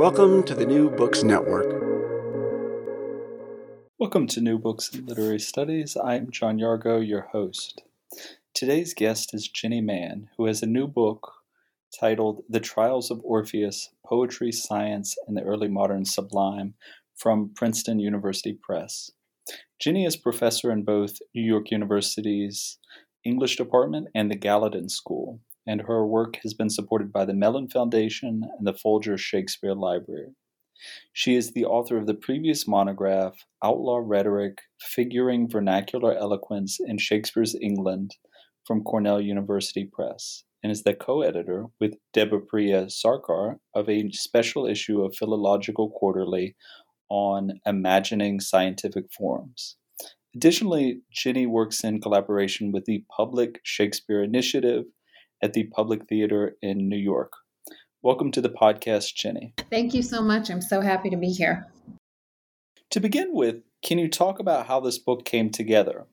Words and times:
Welcome 0.00 0.44
to 0.44 0.54
the 0.54 0.64
New 0.64 0.88
Books 0.88 1.22
Network. 1.22 1.66
Welcome 3.98 4.26
to 4.28 4.40
New 4.40 4.58
Books 4.58 4.90
and 4.94 5.06
Literary 5.06 5.38
Studies. 5.38 5.94
I'm 6.02 6.30
John 6.30 6.56
Yargo, 6.56 7.06
your 7.06 7.28
host. 7.32 7.82
Today's 8.54 8.94
guest 8.94 9.34
is 9.34 9.46
Jenny 9.46 9.82
Mann, 9.82 10.30
who 10.38 10.46
has 10.46 10.62
a 10.62 10.66
new 10.66 10.86
book 10.86 11.30
titled 12.00 12.44
The 12.48 12.60
Trials 12.60 13.10
of 13.10 13.20
Orpheus 13.24 13.90
Poetry, 14.06 14.52
Science, 14.52 15.16
and 15.28 15.36
the 15.36 15.42
Early 15.42 15.68
Modern 15.68 16.06
Sublime 16.06 16.72
from 17.14 17.52
Princeton 17.54 18.00
University 18.00 18.54
Press. 18.54 19.10
Jenny 19.78 20.06
is 20.06 20.16
professor 20.16 20.72
in 20.72 20.82
both 20.82 21.18
New 21.34 21.42
York 21.42 21.70
University's 21.70 22.78
English 23.22 23.58
Department 23.58 24.08
and 24.14 24.30
the 24.30 24.36
Gallatin 24.36 24.88
School 24.88 25.40
and 25.66 25.82
her 25.82 26.06
work 26.06 26.36
has 26.42 26.54
been 26.54 26.70
supported 26.70 27.12
by 27.12 27.24
the 27.24 27.34
Mellon 27.34 27.68
Foundation 27.68 28.42
and 28.58 28.66
the 28.66 28.74
Folger 28.74 29.16
Shakespeare 29.16 29.74
Library. 29.74 30.34
She 31.12 31.34
is 31.34 31.52
the 31.52 31.66
author 31.66 31.98
of 31.98 32.06
the 32.06 32.14
previous 32.14 32.66
monograph, 32.66 33.44
Outlaw 33.62 34.00
Rhetoric 34.02 34.58
Figuring 34.80 35.48
Vernacular 35.48 36.14
Eloquence 36.14 36.78
in 36.80 36.98
Shakespeare's 36.98 37.54
England, 37.54 38.16
from 38.66 38.82
Cornell 38.82 39.20
University 39.20 39.84
Press, 39.84 40.44
and 40.62 40.70
is 40.70 40.82
the 40.82 40.94
co 40.94 41.22
editor 41.22 41.66
with 41.80 41.96
Debapriya 42.14 42.86
Sarkar 42.86 43.58
of 43.74 43.88
a 43.88 44.10
special 44.12 44.66
issue 44.66 45.02
of 45.02 45.16
Philological 45.16 45.90
Quarterly 45.90 46.56
on 47.08 47.60
imagining 47.66 48.40
scientific 48.40 49.12
forms. 49.12 49.76
Additionally, 50.34 51.00
Ginny 51.12 51.46
works 51.46 51.82
in 51.82 52.00
collaboration 52.00 52.70
with 52.70 52.84
the 52.84 53.04
Public 53.14 53.60
Shakespeare 53.64 54.22
Initiative 54.22 54.84
at 55.42 55.52
the 55.52 55.64
Public 55.64 56.06
Theater 56.06 56.56
in 56.62 56.88
New 56.88 56.96
York. 56.96 57.32
Welcome 58.02 58.30
to 58.32 58.40
the 58.40 58.48
podcast, 58.48 59.14
Ginny. 59.14 59.54
Thank 59.70 59.94
you 59.94 60.02
so 60.02 60.22
much. 60.22 60.50
I'm 60.50 60.62
so 60.62 60.80
happy 60.80 61.10
to 61.10 61.16
be 61.16 61.30
here. 61.30 61.66
To 62.90 63.00
begin 63.00 63.34
with, 63.34 63.62
can 63.82 63.98
you 63.98 64.08
talk 64.08 64.38
about 64.38 64.66
how 64.66 64.80
this 64.80 64.98
book 64.98 65.24
came 65.24 65.50
together? 65.50 66.06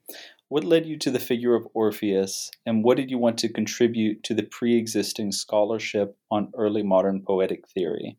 What 0.49 0.63
led 0.63 0.85
you 0.85 0.97
to 0.99 1.11
the 1.11 1.19
figure 1.19 1.55
of 1.55 1.67
Orpheus, 1.73 2.51
and 2.65 2.83
what 2.83 2.95
did 2.95 3.11
you 3.11 3.17
want 3.17 3.38
to 3.39 3.49
contribute 3.49 4.23
to 4.23 4.33
the 4.33 4.43
pre 4.43 4.77
existing 4.77 5.33
scholarship 5.33 6.15
on 6.31 6.51
early 6.55 6.83
modern 6.83 7.21
poetic 7.21 7.67
theory? 7.67 8.17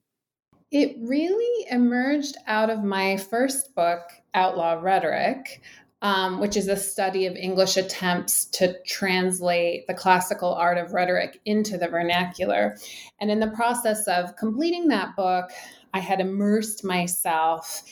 It 0.70 0.96
really 1.00 1.66
emerged 1.70 2.36
out 2.46 2.68
of 2.68 2.84
my 2.84 3.16
first 3.16 3.74
book, 3.74 4.02
Outlaw 4.34 4.78
Rhetoric, 4.82 5.62
um, 6.02 6.38
which 6.38 6.56
is 6.56 6.68
a 6.68 6.76
study 6.76 7.26
of 7.26 7.34
English 7.34 7.76
attempts 7.76 8.44
to 8.46 8.76
translate 8.84 9.86
the 9.86 9.94
classical 9.94 10.54
art 10.54 10.78
of 10.78 10.92
rhetoric 10.92 11.40
into 11.44 11.76
the 11.76 11.88
vernacular. 11.88 12.76
And 13.20 13.30
in 13.30 13.40
the 13.40 13.50
process 13.50 14.06
of 14.06 14.36
completing 14.36 14.88
that 14.88 15.16
book, 15.16 15.50
I 15.92 15.98
had 16.00 16.20
immersed 16.20 16.84
myself 16.84 17.82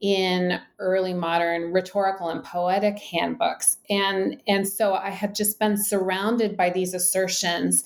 in 0.00 0.58
early 0.78 1.12
modern 1.12 1.72
rhetorical 1.72 2.30
and 2.30 2.42
poetic 2.42 2.98
handbooks. 2.98 3.76
And, 3.90 4.42
and 4.46 4.66
so 4.66 4.94
I 4.94 5.10
had 5.10 5.34
just 5.34 5.58
been 5.58 5.76
surrounded 5.76 6.56
by 6.56 6.70
these 6.70 6.94
assertions 6.94 7.84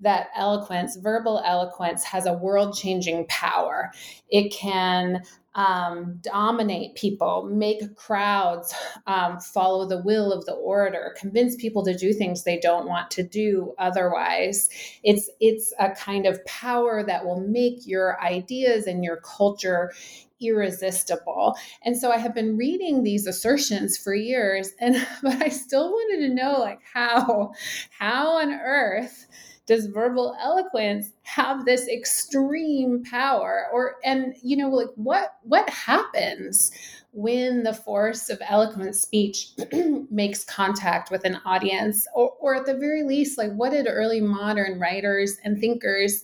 that 0.00 0.28
eloquence, 0.36 0.96
verbal 0.96 1.42
eloquence, 1.46 2.04
has 2.04 2.26
a 2.26 2.34
world 2.34 2.76
changing 2.76 3.24
power. 3.28 3.92
It 4.28 4.52
can 4.52 5.22
um, 5.54 6.18
dominate 6.20 6.96
people, 6.96 7.48
make 7.50 7.94
crowds 7.96 8.74
um, 9.06 9.38
follow 9.38 9.86
the 9.86 10.02
will 10.02 10.32
of 10.32 10.44
the 10.46 10.52
orator, 10.52 11.14
convince 11.18 11.54
people 11.56 11.84
to 11.84 11.96
do 11.96 12.12
things 12.12 12.42
they 12.42 12.58
don't 12.58 12.88
want 12.88 13.10
to 13.12 13.22
do 13.22 13.74
otherwise. 13.78 14.68
It's 15.02 15.30
it's 15.40 15.72
a 15.78 15.90
kind 15.90 16.26
of 16.26 16.44
power 16.44 17.04
that 17.04 17.24
will 17.24 17.40
make 17.40 17.86
your 17.86 18.20
ideas 18.20 18.86
and 18.86 19.04
your 19.04 19.18
culture 19.18 19.92
irresistible. 20.40 21.56
And 21.82 21.96
so 21.96 22.10
I 22.10 22.18
have 22.18 22.34
been 22.34 22.56
reading 22.56 23.02
these 23.02 23.26
assertions 23.26 23.96
for 23.96 24.14
years, 24.14 24.72
and 24.80 24.96
but 25.22 25.40
I 25.42 25.48
still 25.48 25.90
wanted 25.90 26.26
to 26.26 26.34
know 26.34 26.58
like 26.58 26.80
how 26.92 27.52
how 27.98 28.38
on 28.38 28.52
earth 28.52 29.26
does 29.66 29.86
verbal 29.86 30.36
eloquence 30.40 31.12
have 31.22 31.64
this 31.64 31.88
extreme 31.88 33.02
power? 33.04 33.66
Or 33.72 33.96
and 34.04 34.34
you 34.42 34.56
know 34.56 34.70
like 34.70 34.90
what 34.96 35.36
what 35.42 35.68
happens 35.70 36.70
when 37.12 37.62
the 37.62 37.72
force 37.72 38.28
of 38.28 38.42
eloquent 38.48 38.96
speech 38.96 39.50
makes 40.10 40.44
contact 40.44 41.10
with 41.10 41.24
an 41.24 41.38
audience? 41.44 42.06
Or, 42.14 42.32
or 42.40 42.54
at 42.56 42.66
the 42.66 42.74
very 42.76 43.02
least 43.02 43.38
like 43.38 43.52
what 43.52 43.70
did 43.70 43.86
early 43.88 44.20
modern 44.20 44.78
writers 44.78 45.38
and 45.44 45.58
thinkers 45.58 46.22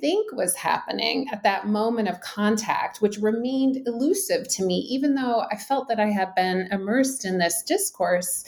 think 0.00 0.32
was 0.32 0.54
happening 0.54 1.26
at 1.32 1.42
that 1.42 1.66
moment 1.66 2.08
of 2.08 2.20
contact, 2.20 3.00
which 3.00 3.18
remained 3.18 3.86
elusive 3.86 4.46
to 4.48 4.64
me, 4.64 4.78
even 4.90 5.14
though 5.14 5.44
I 5.50 5.56
felt 5.56 5.88
that 5.88 5.98
I 5.98 6.06
had 6.06 6.34
been 6.36 6.68
immersed 6.70 7.24
in 7.24 7.38
this 7.38 7.62
discourse 7.62 8.44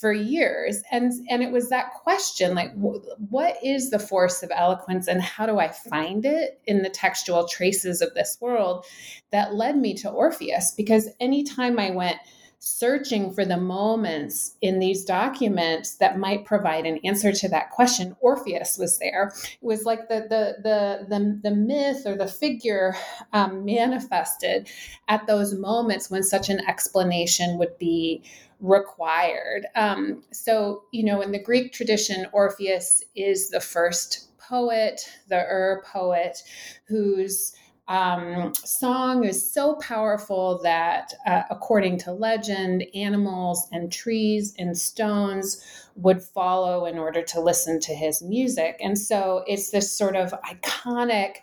for 0.00 0.12
years. 0.12 0.82
And 0.90 1.12
and 1.28 1.42
it 1.42 1.52
was 1.52 1.68
that 1.68 1.92
question 2.02 2.54
like 2.54 2.72
what 2.74 3.56
is 3.62 3.90
the 3.90 3.98
force 3.98 4.42
of 4.42 4.50
eloquence 4.54 5.08
and 5.08 5.20
how 5.20 5.46
do 5.46 5.58
i 5.58 5.68
find 5.68 6.24
it 6.24 6.60
in 6.66 6.82
the 6.82 6.88
textual 6.88 7.46
traces 7.46 8.00
of 8.00 8.14
this 8.14 8.38
world 8.40 8.86
that 9.30 9.54
led 9.54 9.76
me 9.76 9.94
to 9.94 10.10
orpheus? 10.10 10.72
Because 10.76 11.08
anytime 11.20 11.78
i 11.78 11.90
went 11.90 12.16
searching 12.62 13.32
for 13.32 13.44
the 13.44 13.56
moments 13.56 14.56
in 14.60 14.78
these 14.78 15.04
documents 15.04 15.96
that 15.96 16.18
might 16.18 16.44
provide 16.44 16.84
an 16.84 16.98
answer 17.04 17.32
to 17.32 17.48
that 17.48 17.70
question 17.70 18.14
orpheus 18.20 18.76
was 18.76 18.98
there 18.98 19.32
it 19.34 19.58
was 19.62 19.86
like 19.86 20.08
the 20.08 20.20
the 20.28 20.56
the 20.62 21.06
the, 21.08 21.40
the 21.42 21.56
myth 21.56 22.02
or 22.06 22.16
the 22.16 22.28
figure 22.28 22.94
um, 23.32 23.64
manifested 23.64 24.68
at 25.08 25.26
those 25.26 25.54
moments 25.54 26.10
when 26.10 26.22
such 26.22 26.50
an 26.50 26.60
explanation 26.68 27.58
would 27.58 27.76
be 27.78 28.22
required. 28.60 29.66
Um, 29.74 30.22
so, 30.32 30.84
you 30.92 31.04
know, 31.04 31.20
in 31.22 31.32
the 31.32 31.42
Greek 31.42 31.72
tradition, 31.72 32.26
Orpheus 32.32 33.02
is 33.16 33.50
the 33.50 33.60
first 33.60 34.28
poet, 34.38 35.00
the 35.28 35.38
Ur 35.38 35.82
poet, 35.86 36.42
whose 36.86 37.54
um, 37.90 38.54
song 38.54 39.24
is 39.24 39.52
so 39.52 39.74
powerful 39.74 40.60
that, 40.62 41.12
uh, 41.26 41.42
according 41.50 41.98
to 41.98 42.12
legend, 42.12 42.84
animals 42.94 43.66
and 43.72 43.90
trees 43.90 44.54
and 44.60 44.78
stones 44.78 45.60
would 45.96 46.22
follow 46.22 46.86
in 46.86 46.98
order 46.98 47.20
to 47.20 47.40
listen 47.40 47.80
to 47.80 47.92
his 47.92 48.22
music. 48.22 48.76
And 48.80 48.96
so 48.96 49.42
it's 49.48 49.70
this 49.70 49.90
sort 49.90 50.14
of 50.14 50.32
iconic 50.44 51.38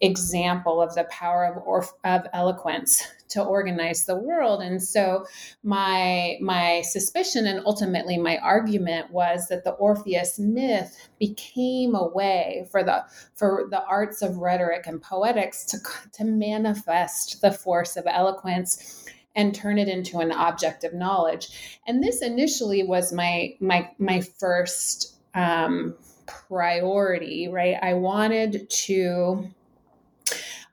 example 0.00 0.82
of 0.82 0.94
the 0.94 1.04
power 1.04 1.46
of, 1.46 1.92
of 2.04 2.26
eloquence 2.32 3.02
to 3.28 3.42
organize 3.42 4.04
the 4.04 4.16
world. 4.16 4.62
And 4.62 4.82
so 4.82 5.26
my 5.62 6.36
my 6.40 6.82
suspicion 6.82 7.46
and 7.46 7.64
ultimately 7.64 8.18
my 8.18 8.38
argument 8.38 9.10
was 9.10 9.48
that 9.48 9.64
the 9.64 9.72
Orpheus 9.72 10.38
myth 10.38 11.08
became 11.18 11.94
a 11.94 12.06
way 12.06 12.66
for 12.70 12.82
the 12.82 13.04
for 13.34 13.66
the 13.70 13.84
arts 13.84 14.22
of 14.22 14.36
rhetoric 14.36 14.86
and 14.86 15.02
poetics 15.02 15.64
to 15.66 15.78
to 16.12 16.24
manifest 16.24 17.40
the 17.40 17.52
force 17.52 17.96
of 17.96 18.04
eloquence 18.06 19.06
and 19.36 19.54
turn 19.54 19.78
it 19.78 19.88
into 19.88 20.20
an 20.20 20.30
object 20.30 20.84
of 20.84 20.94
knowledge. 20.94 21.80
And 21.86 22.02
this 22.02 22.22
initially 22.22 22.84
was 22.84 23.12
my 23.12 23.54
my 23.60 23.90
my 23.98 24.20
first 24.20 25.16
um, 25.34 25.96
priority, 26.26 27.48
right? 27.48 27.76
I 27.82 27.94
wanted 27.94 28.70
to 28.70 29.48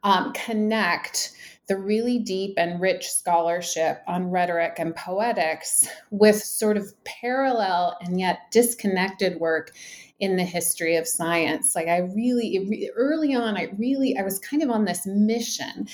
um, 0.03 0.33
connect 0.33 1.33
the 1.67 1.77
really 1.77 2.19
deep 2.19 2.55
and 2.57 2.81
rich 2.81 3.07
scholarship 3.07 4.01
on 4.07 4.29
rhetoric 4.29 4.75
and 4.77 4.95
poetics 4.95 5.87
with 6.09 6.43
sort 6.43 6.75
of 6.75 6.93
parallel 7.05 7.97
and 8.01 8.19
yet 8.19 8.39
disconnected 8.51 9.39
work 9.39 9.71
in 10.19 10.35
the 10.35 10.43
history 10.43 10.95
of 10.97 11.07
science. 11.07 11.75
Like 11.75 11.87
I 11.87 11.99
really, 11.99 12.89
early 12.95 13.33
on, 13.33 13.57
I 13.57 13.69
really, 13.77 14.17
I 14.17 14.23
was 14.23 14.37
kind 14.39 14.61
of 14.61 14.69
on 14.69 14.85
this 14.85 15.05
mission 15.05 15.87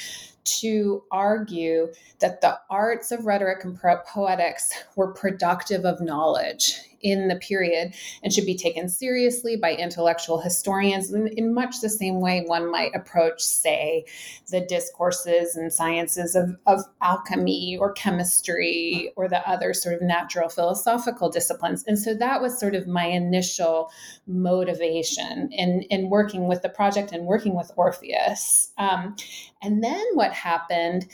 to 0.43 1.03
argue 1.11 1.91
that 2.19 2.41
the 2.41 2.57
arts 2.69 3.11
of 3.11 3.25
rhetoric 3.25 3.63
and 3.63 3.77
poetics 3.79 4.71
were 4.95 5.13
productive 5.13 5.85
of 5.85 6.01
knowledge 6.01 6.79
in 7.01 7.27
the 7.27 7.35
period 7.35 7.93
and 8.23 8.31
should 8.33 8.45
be 8.45 8.55
taken 8.55 8.89
seriously 8.89 9.55
by 9.55 9.73
intellectual 9.73 10.39
historians 10.39 11.11
in, 11.11 11.27
in, 11.27 11.53
much 11.53 11.81
the 11.81 11.89
same 11.89 12.21
way 12.21 12.43
one 12.45 12.69
might 12.69 12.95
approach, 12.95 13.41
say, 13.41 14.05
the 14.49 14.61
discourses 14.61 15.55
and 15.55 15.71
sciences 15.71 16.35
of, 16.35 16.57
of 16.65 16.81
alchemy 17.01 17.77
or 17.79 17.91
chemistry 17.93 19.11
or 19.15 19.27
the 19.27 19.47
other 19.49 19.73
sort 19.73 19.95
of 19.95 20.01
natural 20.01 20.49
philosophical 20.49 21.29
disciplines. 21.29 21.83
And 21.87 21.97
so 21.97 22.13
that 22.15 22.41
was 22.41 22.59
sort 22.59 22.75
of 22.75 22.87
my 22.87 23.05
initial 23.05 23.91
motivation 24.27 25.49
in, 25.51 25.83
in 25.83 26.09
working 26.09 26.47
with 26.47 26.61
the 26.61 26.69
project 26.69 27.11
and 27.11 27.25
working 27.25 27.55
with 27.55 27.71
Orpheus. 27.75 28.71
Um, 28.77 29.15
and 29.61 29.83
then 29.83 30.03
what 30.13 30.33
happened 30.33 31.07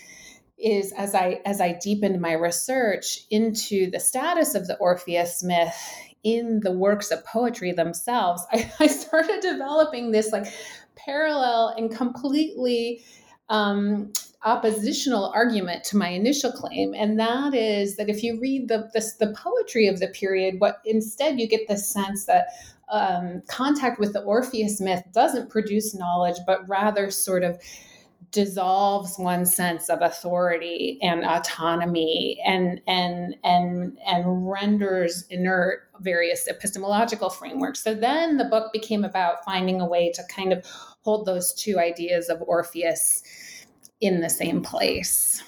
is 0.63 0.91
as 0.93 1.13
I 1.13 1.41
as 1.45 1.59
I 1.61 1.73
deepened 1.73 2.19
my 2.21 2.33
research 2.33 3.25
into 3.29 3.91
the 3.91 3.99
status 3.99 4.55
of 4.55 4.67
the 4.67 4.77
Orpheus 4.77 5.43
myth 5.43 5.75
in 6.23 6.61
the 6.61 6.71
works 6.71 7.11
of 7.11 7.25
poetry 7.25 7.73
themselves, 7.73 8.43
I, 8.51 8.71
I 8.79 8.87
started 8.87 9.41
developing 9.41 10.11
this 10.11 10.31
like 10.31 10.47
parallel 10.95 11.73
and 11.77 11.93
completely 11.93 13.03
um, 13.49 14.13
oppositional 14.45 15.31
argument 15.35 15.83
to 15.85 15.97
my 15.97 16.09
initial 16.09 16.51
claim, 16.51 16.93
and 16.93 17.19
that 17.19 17.53
is 17.53 17.97
that 17.97 18.09
if 18.09 18.23
you 18.23 18.39
read 18.39 18.67
the, 18.67 18.89
the, 18.93 19.25
the 19.25 19.33
poetry 19.33 19.87
of 19.87 19.99
the 19.99 20.07
period, 20.07 20.59
what 20.59 20.81
instead 20.85 21.39
you 21.39 21.47
get 21.47 21.67
the 21.67 21.77
sense 21.77 22.25
that 22.25 22.47
um, 22.89 23.41
contact 23.47 23.99
with 23.99 24.13
the 24.13 24.21
Orpheus 24.21 24.79
myth 24.79 25.03
doesn't 25.13 25.49
produce 25.49 25.95
knowledge, 25.95 26.37
but 26.45 26.67
rather 26.67 27.09
sort 27.09 27.43
of 27.43 27.59
dissolves 28.33 29.17
one's 29.19 29.55
sense 29.55 29.89
of 29.89 30.01
authority 30.01 30.97
and 31.01 31.23
autonomy 31.23 32.41
and 32.45 32.81
and 32.87 33.35
and 33.43 33.97
and 34.05 34.49
renders 34.49 35.25
inert 35.29 35.83
various 36.01 36.47
epistemological 36.47 37.29
frameworks. 37.29 37.81
So 37.81 37.93
then 37.93 38.37
the 38.37 38.45
book 38.45 38.73
became 38.73 39.05
about 39.05 39.45
finding 39.45 39.79
a 39.79 39.85
way 39.85 40.11
to 40.13 40.23
kind 40.29 40.51
of 40.51 40.65
hold 41.03 41.25
those 41.25 41.53
two 41.53 41.79
ideas 41.79 42.27
of 42.27 42.41
orpheus 42.41 43.23
in 44.01 44.19
the 44.19 44.29
same 44.29 44.61
place. 44.61 45.41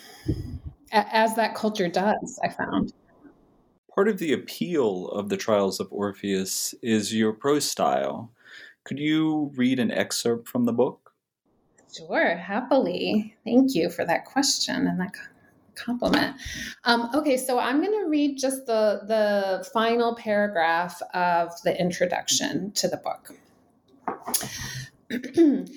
As 0.92 1.36
that 1.36 1.56
culture 1.56 1.90
does 1.90 2.40
i 2.44 2.50
found. 2.50 2.94
Part 3.94 4.08
of 4.08 4.20
the 4.20 4.34
appeal 4.34 5.08
of 5.10 5.30
the 5.30 5.38
trials 5.38 5.80
of 5.80 5.92
orpheus 5.92 6.76
is 6.84 7.14
your 7.14 7.34
prose 7.34 7.66
style. 7.66 8.32
Could 8.84 9.00
you 9.00 9.52
read 9.56 9.80
an 9.80 9.90
excerpt 9.90 10.48
from 10.48 10.66
the 10.66 10.74
book 10.74 11.05
Sure, 11.98 12.36
happily. 12.36 13.36
Thank 13.46 13.76
you 13.76 13.90
for 13.90 14.06
that 14.06 14.26
question 14.26 14.88
and 14.88 15.00
that 15.00 15.14
compliment. 15.76 16.36
Um, 16.84 17.10
okay, 17.14 17.38
so 17.38 17.60
I'm 17.60 17.82
going 17.82 18.04
to 18.04 18.10
read 18.10 18.38
just 18.38 18.66
the 18.66 19.02
the 19.08 19.68
final 19.74 20.16
paragraph 20.16 21.02
of 21.14 21.52
the 21.64 21.80
introduction 21.80 22.72
to 22.72 22.88
the 22.88 22.98
book. 22.98 23.32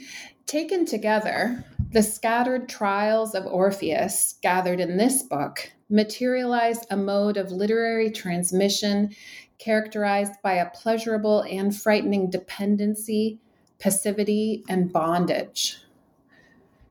Taken 0.47 0.87
together, 0.87 1.65
the 1.93 2.03
scattered 2.03 2.69
trials 2.69 3.35
of 3.35 3.44
Orpheus, 3.47 4.37
gathered 4.43 4.81
in 4.81 4.97
this 4.97 5.23
book, 5.23 5.70
materialize 5.91 6.87
a 6.91 6.97
mode 6.97 7.37
of 7.37 7.53
literary 7.53 8.11
transmission 8.11 9.15
characterized 9.59 10.32
by 10.43 10.55
a 10.55 10.70
pleasurable 10.70 11.43
and 11.43 11.76
frightening 11.76 12.31
dependency, 12.31 13.41
passivity, 13.79 14.65
and 14.69 14.93
bondage. 14.93 15.79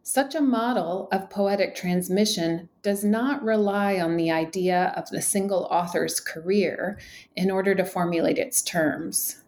Such 0.10 0.36
a 0.36 0.42
model 0.42 1.10
of 1.12 1.30
poetic 1.30 1.76
transmission 1.76 2.70
does 2.82 3.04
not 3.04 3.44
rely 3.44 4.00
on 4.00 4.16
the 4.16 4.32
idea 4.32 4.94
of 4.96 5.10
the 5.10 5.22
single 5.22 5.68
author's 5.70 6.22
career 6.22 6.98
in 7.36 7.52
order 7.52 7.76
to 7.76 7.84
formulate 7.84 8.38
its 8.38 8.62
terms, 8.62 9.44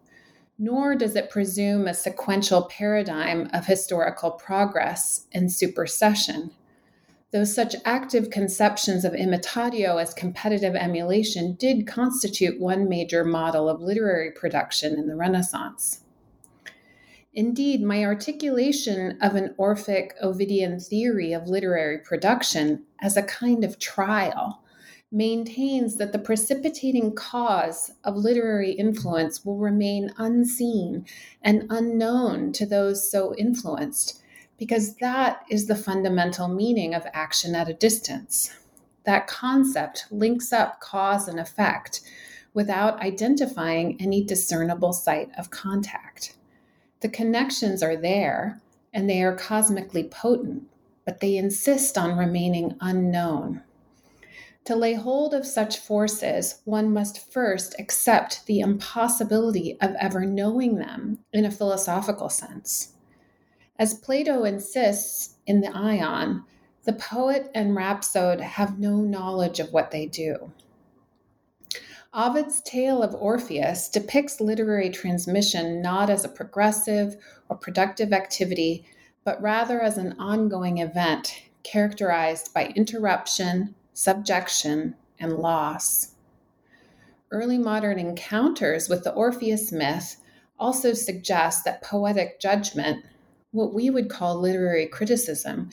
nor 0.58 0.96
does 0.96 1.16
it 1.16 1.30
presume 1.30 1.88
a 1.88 1.94
sequential 1.94 2.64
paradigm 2.64 3.50
of 3.54 3.68
historical 3.68 4.32
progress 4.32 5.28
and 5.32 5.50
supersession. 5.50 6.52
Though 7.32 7.46
such 7.46 7.78
active 7.86 8.30
conceptions 8.30 9.06
of 9.06 9.14
imitatio 9.14 9.96
as 9.96 10.14
competitive 10.14 10.76
emulation 10.76 11.54
did 11.54 11.88
constitute 11.88 12.60
one 12.60 12.90
major 12.90 13.24
model 13.24 13.70
of 13.70 13.80
literary 13.80 14.32
production 14.32 15.00
in 15.00 15.08
the 15.08 15.16
Renaissance. 15.16 16.02
Indeed, 17.34 17.84
my 17.84 18.04
articulation 18.04 19.18
of 19.22 19.36
an 19.36 19.54
Orphic 19.58 20.14
Ovidian 20.22 20.80
theory 20.80 21.32
of 21.32 21.48
literary 21.48 22.00
production 22.00 22.86
as 23.02 23.16
a 23.16 23.24
kind 23.24 23.64
of 23.64 23.78
trial 23.78 24.64
maintains 25.12 25.98
that 25.98 26.12
the 26.12 26.20
precipitating 26.20 27.16
cause 27.16 27.92
of 28.04 28.16
literary 28.16 28.72
influence 28.72 29.46
will 29.46 29.58
remain 29.58 30.12
unseen 30.18 31.06
and 31.42 31.66
unknown 31.70 32.52
to 32.54 32.66
those 32.66 33.10
so 33.10 33.36
influenced, 33.36 34.22
because 34.58 34.96
that 34.96 35.44
is 35.50 35.68
the 35.68 35.76
fundamental 35.76 36.48
meaning 36.48 36.94
of 36.94 37.08
action 37.14 37.56
at 37.56 37.70
a 37.70 37.74
distance. 37.74 38.56
That 39.06 39.28
concept 39.28 40.06
links 40.12 40.52
up 40.52 40.80
cause 40.80 41.28
and 41.28 41.40
effect 41.40 42.02
without 42.54 43.00
identifying 43.02 44.00
any 44.02 44.24
discernible 44.24 44.94
site 44.94 45.30
of 45.38 45.52
contact. 45.52 46.36
The 47.02 47.10
connections 47.10 47.82
are 47.82 47.96
there 47.96 48.62
and 48.94 49.10
they 49.10 49.24
are 49.24 49.36
cosmically 49.36 50.04
potent, 50.04 50.64
but 51.06 51.20
they 51.20 51.38
insist 51.38 51.98
on 51.98 52.18
remaining 52.18 52.76
unknown. 52.82 53.62
To 54.66 54.76
lay 54.76 54.94
hold 54.94 55.34
of 55.34 55.46
such 55.48 55.80
forces, 55.80 56.62
one 56.66 56.94
must 56.94 57.32
first 57.32 57.76
accept 57.80 58.46
the 58.46 58.60
impossibility 58.60 59.80
of 59.82 59.96
ever 60.00 60.26
knowing 60.26 60.76
them 60.76 61.20
in 61.34 61.46
a 61.46 61.52
philosophical 61.52 62.30
sense. 62.30 62.94
As 63.80 63.94
Plato 63.94 64.44
insists 64.44 65.38
in 65.48 65.62
the 65.62 65.76
Ion, 65.76 66.44
the 66.84 66.94
poet 66.94 67.50
and 67.56 67.76
rhapsode 67.76 68.42
have 68.42 68.78
no 68.78 68.98
knowledge 68.98 69.60
of 69.60 69.72
what 69.72 69.92
they 69.92 70.06
do. 70.06 70.52
Ovid's 72.12 72.60
tale 72.62 73.04
of 73.04 73.14
Orpheus 73.14 73.88
depicts 73.88 74.42
literary 74.42 74.90
transmission 74.90 75.80
not 75.80 76.10
as 76.10 76.26
a 76.26 76.30
progressive 76.30 77.16
or 77.50 77.56
productive 77.56 78.12
activity, 78.14 78.84
but 79.24 79.40
rather 79.44 79.80
as 79.80 80.00
an 80.00 80.14
ongoing 80.18 80.80
event 80.80 81.44
characterized 81.62 82.52
by 82.52 82.74
interruption, 82.76 83.76
subjection, 83.94 84.96
and 85.20 85.34
loss. 85.34 86.16
Early 87.30 87.60
modern 87.60 88.00
encounters 88.00 88.90
with 88.90 89.04
the 89.04 89.14
Orpheus 89.14 89.72
myth 89.72 90.16
also 90.58 90.94
suggest 90.94 91.64
that 91.64 91.84
poetic 91.84 92.40
judgment, 92.40 93.06
what 93.52 93.72
we 93.72 93.92
would 93.92 94.10
call 94.10 94.40
literary 94.40 94.88
criticism, 94.88 95.70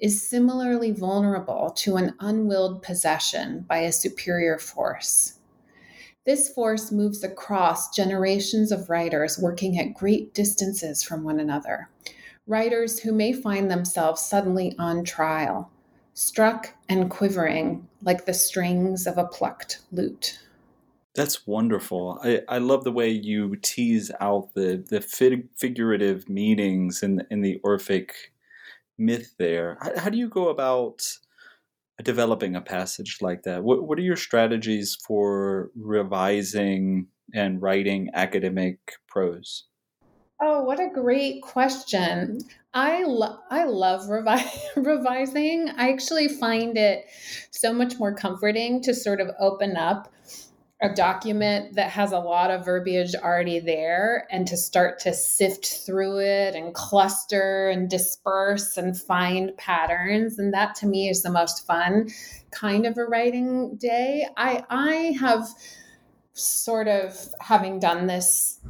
is 0.00 0.26
similarly 0.26 0.92
vulnerable 0.92 1.72
to 1.76 1.96
an 1.96 2.14
unwilled 2.20 2.82
possession 2.82 3.66
by 3.68 3.80
a 3.80 3.92
superior 3.92 4.58
force. 4.58 5.40
This 6.26 6.48
force 6.48 6.90
moves 6.90 7.22
across 7.22 7.94
generations 7.94 8.72
of 8.72 8.88
writers 8.88 9.38
working 9.38 9.78
at 9.78 9.92
great 9.92 10.32
distances 10.32 11.02
from 11.02 11.22
one 11.22 11.38
another. 11.38 11.90
Writers 12.46 13.00
who 13.00 13.12
may 13.12 13.32
find 13.32 13.70
themselves 13.70 14.22
suddenly 14.22 14.74
on 14.78 15.04
trial, 15.04 15.70
struck 16.14 16.74
and 16.88 17.10
quivering 17.10 17.86
like 18.02 18.24
the 18.24 18.32
strings 18.32 19.06
of 19.06 19.18
a 19.18 19.26
plucked 19.26 19.80
lute. 19.92 20.38
That's 21.14 21.46
wonderful. 21.46 22.18
I, 22.24 22.40
I 22.48 22.58
love 22.58 22.84
the 22.84 22.92
way 22.92 23.10
you 23.10 23.56
tease 23.56 24.10
out 24.20 24.54
the 24.54 24.84
the 24.88 25.00
fig, 25.00 25.48
figurative 25.56 26.28
meanings 26.28 27.02
in 27.02 27.22
in 27.30 27.40
the 27.40 27.60
Orphic 27.62 28.32
myth. 28.98 29.34
There, 29.38 29.78
how, 29.80 30.00
how, 30.00 30.10
do 30.10 30.18
you 30.18 30.28
go 30.28 30.48
about 30.48 31.02
developing 32.02 32.56
a 32.56 32.60
passage 32.60 33.18
like 33.20 33.42
that? 33.44 33.62
What 33.62 33.86
what 33.86 33.98
are 33.98 34.02
your 34.02 34.16
strategies 34.16 34.96
for 35.06 35.70
revising 35.76 37.06
and 37.32 37.60
writing 37.62 38.10
academic 38.14 38.78
prose? 39.08 39.64
Oh, 40.40 40.62
what 40.64 40.80
a 40.80 40.90
great 40.92 41.42
question. 41.42 42.40
I 42.74 43.04
lo- 43.04 43.38
I 43.50 43.64
love 43.64 44.02
revi- 44.02 44.58
revising. 44.76 45.70
I 45.76 45.92
actually 45.92 46.28
find 46.28 46.76
it 46.76 47.06
so 47.50 47.72
much 47.72 47.98
more 47.98 48.14
comforting 48.14 48.82
to 48.82 48.94
sort 48.94 49.20
of 49.20 49.28
open 49.38 49.76
up 49.76 50.12
a 50.84 50.94
document 50.94 51.74
that 51.76 51.88
has 51.90 52.12
a 52.12 52.18
lot 52.18 52.50
of 52.50 52.64
verbiage 52.64 53.14
already 53.14 53.58
there 53.58 54.26
and 54.30 54.46
to 54.46 54.56
start 54.56 54.98
to 54.98 55.14
sift 55.14 55.80
through 55.86 56.18
it 56.18 56.54
and 56.54 56.74
cluster 56.74 57.70
and 57.70 57.88
disperse 57.88 58.76
and 58.76 59.00
find 59.00 59.56
patterns 59.56 60.38
and 60.38 60.52
that 60.52 60.74
to 60.74 60.86
me 60.86 61.08
is 61.08 61.22
the 61.22 61.30
most 61.30 61.66
fun 61.66 62.08
kind 62.50 62.84
of 62.84 62.98
a 62.98 63.04
writing 63.04 63.76
day. 63.76 64.26
I 64.36 64.62
I 64.68 64.94
have 65.18 65.48
sort 66.34 66.88
of 66.88 67.16
having 67.40 67.78
done 67.78 68.06
this 68.06 68.60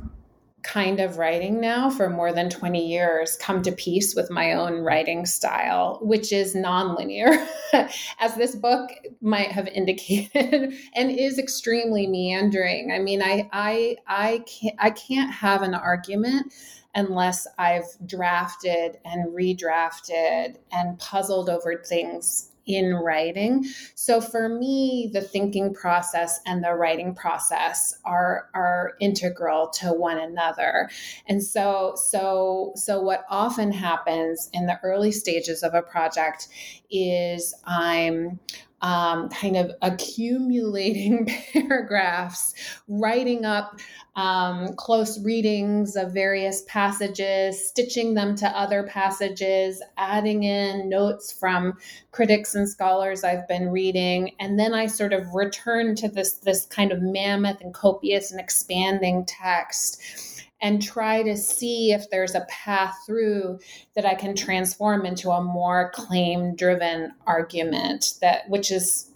kind 0.65 0.99
of 0.99 1.19
writing 1.19 1.61
now 1.61 1.91
for 1.91 2.09
more 2.09 2.33
than 2.33 2.49
20 2.51 2.85
years 2.85 3.37
come 3.37 3.63
to 3.63 3.71
peace 3.71 4.15
with 4.17 4.31
my 4.31 4.55
own 4.55 4.81
writing 4.81 5.27
style 5.27 5.99
which 6.03 6.33
is 6.33 6.55
nonlinear. 6.55 7.47
As 8.19 8.35
this 8.35 8.57
book 8.57 8.91
might 9.21 9.53
have 9.53 9.69
indicated 9.69 10.75
and 10.95 11.11
is 11.11 11.39
extremely 11.39 12.07
meandering. 12.07 12.91
I 12.93 12.99
mean 12.99 13.23
i 13.23 13.49
i 13.53 13.97
i 14.07 14.43
can't 14.47 14.77
i 14.79 14.91
can't 14.91 15.33
have 15.33 15.63
an 15.63 15.75
argument 15.75 16.53
unless 16.95 17.47
i've 17.59 17.85
drafted 18.07 18.99
and 19.05 19.35
redrafted 19.35 20.57
and 20.73 20.99
puzzled 20.99 21.51
over 21.51 21.83
things 21.87 22.53
in 22.67 22.95
writing. 22.95 23.65
So 23.95 24.21
for 24.21 24.49
me, 24.49 25.11
the 25.13 25.21
thinking 25.21 25.75
process 25.75 26.41
and 26.47 26.63
the 26.63 26.75
writing 26.75 27.15
process 27.15 27.95
are 28.05 28.49
are 28.55 28.95
integral 29.01 29.69
to 29.71 29.89
one 29.89 30.19
another. 30.19 30.91
And 31.29 31.43
so 31.43 31.95
so 31.97 32.73
so 32.77 33.01
what 33.01 33.25
often 33.31 33.73
happens 33.73 34.49
in 34.53 34.67
the 34.67 34.79
early 34.83 35.13
stages 35.13 35.63
of 35.63 35.75
a 35.75 35.83
project 35.83 36.49
is 36.91 37.55
I'm 37.67 38.39
um, 38.85 39.31
kind 39.31 39.57
of 39.57 39.73
accumulating 39.81 41.27
paragraphs, 41.53 42.53
writing 42.87 43.47
up 43.47 43.81
um, 44.15 44.75
close 44.77 45.19
readings 45.25 45.97
of 45.97 46.13
various 46.13 46.63
passages, 46.69 47.67
stitching 47.67 48.13
them 48.13 48.37
to 48.37 48.47
other 48.47 48.83
passages, 48.83 49.83
adding 49.97 50.45
in 50.45 50.91
notes 50.91 51.33
from 51.33 51.79
critics 52.13 52.55
and 52.55 52.69
scholars 52.69 53.25
I've 53.25 53.49
been 53.49 53.71
reading, 53.71 54.33
and 54.39 54.59
then 54.59 54.75
I 54.75 54.87
sort 54.87 55.15
of 55.15 55.35
return 55.35 55.97
to 55.97 56.09
this 56.09 56.35
this 56.35 56.67
kind 56.67 56.93
of 56.93 57.01
mammoth 57.01 57.63
and 57.63 57.73
copious 57.73 58.31
and 58.33 58.39
expanding 58.39 59.25
text 59.25 60.34
and 60.65 60.81
try 60.83 61.23
to 61.23 61.37
see 61.37 61.93
if 61.93 62.09
there's 62.09 62.35
a 62.35 62.47
path 62.49 62.97
through 63.05 63.61
that 63.95 64.07
I 64.07 64.15
can 64.15 64.35
transform 64.35 65.05
into 65.05 65.31
a 65.31 65.45
more 65.45 65.91
claim 65.95 66.57
driven 66.57 67.13
argument 67.27 68.15
that 68.23 68.49
which 68.49 68.73
is 68.73 69.11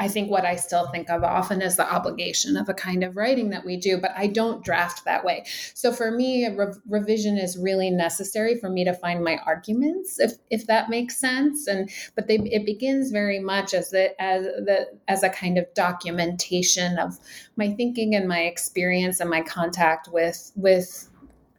I 0.00 0.08
think 0.08 0.30
what 0.30 0.46
I 0.46 0.56
still 0.56 0.86
think 0.88 1.10
of 1.10 1.22
often 1.22 1.60
is 1.60 1.76
the 1.76 1.88
obligation 1.88 2.56
of 2.56 2.70
a 2.70 2.74
kind 2.74 3.04
of 3.04 3.16
writing 3.16 3.50
that 3.50 3.66
we 3.66 3.76
do, 3.76 3.98
but 3.98 4.12
I 4.16 4.28
don't 4.28 4.64
draft 4.64 5.04
that 5.04 5.26
way. 5.26 5.44
So 5.74 5.92
for 5.92 6.10
me, 6.10 6.48
re- 6.48 6.72
revision 6.88 7.36
is 7.36 7.58
really 7.58 7.90
necessary 7.90 8.58
for 8.58 8.70
me 8.70 8.82
to 8.86 8.94
find 8.94 9.22
my 9.22 9.36
arguments, 9.44 10.18
if 10.18 10.32
if 10.48 10.66
that 10.68 10.88
makes 10.88 11.18
sense. 11.18 11.66
And 11.66 11.90
but 12.16 12.28
they, 12.28 12.36
it 12.36 12.64
begins 12.64 13.10
very 13.10 13.40
much 13.40 13.74
as 13.74 13.90
the 13.90 14.20
as 14.20 14.44
the 14.44 14.86
as 15.06 15.22
a 15.22 15.28
kind 15.28 15.58
of 15.58 15.66
documentation 15.74 16.98
of 16.98 17.18
my 17.56 17.68
thinking 17.68 18.14
and 18.14 18.26
my 18.26 18.40
experience 18.40 19.20
and 19.20 19.28
my 19.28 19.42
contact 19.42 20.08
with 20.10 20.50
with 20.56 21.10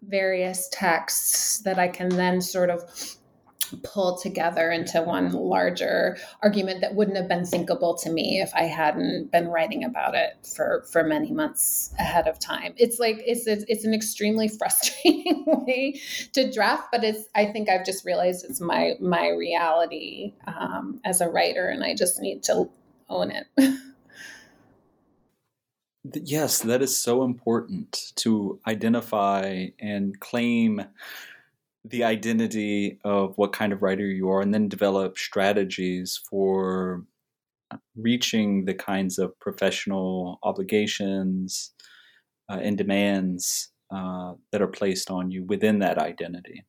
various 0.01 0.67
texts 0.69 1.59
that 1.59 1.77
I 1.77 1.87
can 1.87 2.09
then 2.09 2.41
sort 2.41 2.71
of 2.71 2.81
pull 3.83 4.17
together 4.17 4.71
into 4.71 5.01
one 5.01 5.31
larger 5.31 6.17
argument 6.41 6.81
that 6.81 6.95
wouldn't 6.95 7.17
have 7.17 7.27
been 7.27 7.45
thinkable 7.45 7.95
to 7.95 8.09
me 8.09 8.41
if 8.41 8.53
I 8.53 8.63
hadn't 8.63 9.31
been 9.31 9.47
writing 9.47 9.83
about 9.83 10.15
it 10.15 10.37
for 10.55 10.83
for 10.91 11.03
many 11.03 11.31
months 11.31 11.93
ahead 11.99 12.27
of 12.27 12.39
time. 12.39 12.73
It's 12.77 12.99
like 12.99 13.21
it's 13.25 13.47
it's, 13.47 13.65
it's 13.67 13.85
an 13.85 13.93
extremely 13.93 14.47
frustrating 14.59 15.43
way 15.45 15.99
to 16.33 16.51
draft, 16.51 16.89
but 16.91 17.03
it's 17.03 17.25
I 17.35 17.45
think 17.45 17.69
I've 17.69 17.85
just 17.85 18.05
realized 18.05 18.45
it's 18.49 18.61
my 18.61 18.93
my 18.99 19.29
reality 19.29 20.33
um, 20.47 20.99
as 21.05 21.21
a 21.21 21.29
writer, 21.29 21.67
and 21.67 21.83
I 21.83 21.95
just 21.95 22.21
need 22.21 22.43
to 22.43 22.69
own 23.09 23.31
it. 23.31 23.47
yes, 26.13 26.59
that 26.59 26.81
is 26.81 26.95
so 26.95 27.23
important 27.23 28.13
to 28.15 28.59
identify 28.67 29.67
and 29.79 30.19
claim 30.19 30.83
the 31.83 32.03
identity 32.03 32.99
of 33.03 33.37
what 33.37 33.53
kind 33.53 33.73
of 33.73 33.81
writer 33.81 34.05
you 34.05 34.29
are 34.29 34.41
and 34.41 34.53
then 34.53 34.67
develop 34.67 35.17
strategies 35.17 36.19
for 36.29 37.03
uh, 37.71 37.77
reaching 37.95 38.65
the 38.65 38.73
kinds 38.73 39.17
of 39.17 39.37
professional 39.39 40.39
obligations 40.43 41.73
uh, 42.49 42.59
and 42.61 42.77
demands 42.77 43.69
uh, 43.93 44.33
that 44.51 44.61
are 44.61 44.67
placed 44.67 45.09
on 45.09 45.31
you 45.31 45.43
within 45.45 45.79
that 45.79 45.97
identity. 45.97 46.63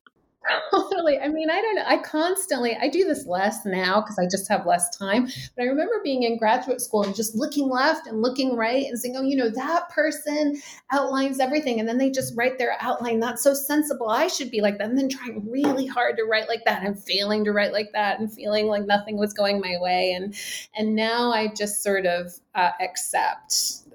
Totally. 1.02 1.20
I 1.20 1.28
mean, 1.28 1.50
I 1.50 1.60
don't 1.60 1.74
know. 1.74 1.84
I 1.84 1.96
constantly, 1.96 2.76
I 2.80 2.88
do 2.88 3.04
this 3.04 3.26
less 3.26 3.66
now 3.66 4.00
because 4.00 4.20
I 4.20 4.26
just 4.26 4.48
have 4.48 4.66
less 4.66 4.96
time. 4.96 5.26
But 5.56 5.64
I 5.64 5.66
remember 5.66 5.94
being 6.04 6.22
in 6.22 6.38
graduate 6.38 6.80
school 6.80 7.02
and 7.02 7.14
just 7.14 7.34
looking 7.34 7.68
left 7.68 8.06
and 8.06 8.22
looking 8.22 8.54
right 8.54 8.86
and 8.86 8.96
saying, 8.96 9.16
oh, 9.16 9.22
you 9.22 9.36
know, 9.36 9.50
that 9.50 9.88
person 9.88 10.62
outlines 10.92 11.40
everything. 11.40 11.80
And 11.80 11.88
then 11.88 11.98
they 11.98 12.08
just 12.08 12.36
write 12.36 12.56
their 12.56 12.76
outline. 12.80 13.18
That's 13.18 13.42
so 13.42 13.52
sensible. 13.52 14.10
I 14.10 14.28
should 14.28 14.50
be 14.50 14.60
like 14.60 14.78
that. 14.78 14.90
And 14.90 14.98
then 14.98 15.08
trying 15.08 15.50
really 15.50 15.86
hard 15.86 16.16
to 16.18 16.24
write 16.24 16.48
like 16.48 16.64
that 16.66 16.84
and 16.84 16.96
failing 17.02 17.44
to 17.46 17.52
write 17.52 17.72
like 17.72 17.90
that 17.94 18.20
and 18.20 18.32
feeling 18.32 18.68
like 18.68 18.86
nothing 18.86 19.18
was 19.18 19.32
going 19.32 19.60
my 19.60 19.78
way. 19.80 20.12
And, 20.12 20.36
and 20.76 20.94
now 20.94 21.32
I 21.32 21.48
just 21.48 21.82
sort 21.82 22.06
of 22.06 22.32
uh, 22.54 22.70
accept 22.80 23.54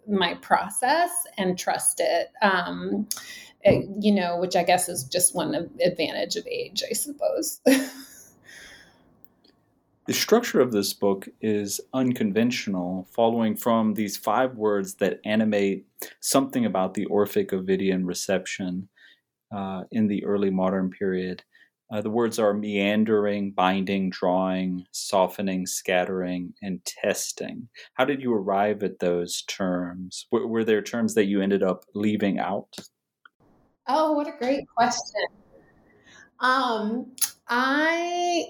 my 0.09 0.33
process 0.35 1.11
and 1.37 1.57
trust 1.57 2.01
it. 2.01 2.31
Um, 2.41 3.07
you 3.99 4.13
know, 4.13 4.37
which 4.37 4.55
I 4.55 4.63
guess 4.63 4.89
is 4.89 5.03
just 5.03 5.35
one 5.35 5.69
advantage 5.83 6.35
of 6.35 6.47
age, 6.47 6.83
I 6.89 6.93
suppose. 6.93 7.59
the 7.65 7.89
structure 10.13 10.61
of 10.61 10.71
this 10.71 10.93
book 10.93 11.27
is 11.41 11.81
unconventional, 11.93 13.07
following 13.13 13.55
from 13.55 13.93
these 13.93 14.17
five 14.17 14.55
words 14.55 14.95
that 14.95 15.19
animate 15.25 15.85
something 16.19 16.65
about 16.65 16.93
the 16.93 17.05
Orphic 17.05 17.51
Ovidian 17.51 18.05
reception 18.05 18.89
uh, 19.55 19.83
in 19.91 20.07
the 20.07 20.25
early 20.25 20.49
modern 20.49 20.89
period. 20.89 21.43
Uh, 21.89 22.01
the 22.01 22.09
words 22.09 22.37
are 22.37 22.53
meandering, 22.53 23.51
binding, 23.51 24.09
drawing, 24.09 24.85
softening, 24.91 25.65
scattering, 25.65 26.53
and 26.61 26.83
testing. 26.83 27.69
How 27.93 28.03
did 28.03 28.21
you 28.21 28.33
arrive 28.33 28.83
at 28.83 28.99
those 28.99 29.43
terms? 29.43 30.27
W- 30.31 30.49
were 30.49 30.65
there 30.65 30.81
terms 30.81 31.13
that 31.13 31.27
you 31.27 31.41
ended 31.41 31.63
up 31.63 31.85
leaving 31.95 32.39
out? 32.39 32.75
Oh, 33.87 34.13
what 34.13 34.27
a 34.27 34.31
great 34.37 34.65
question. 34.75 35.25
Um, 36.39 37.11
I 37.47 38.45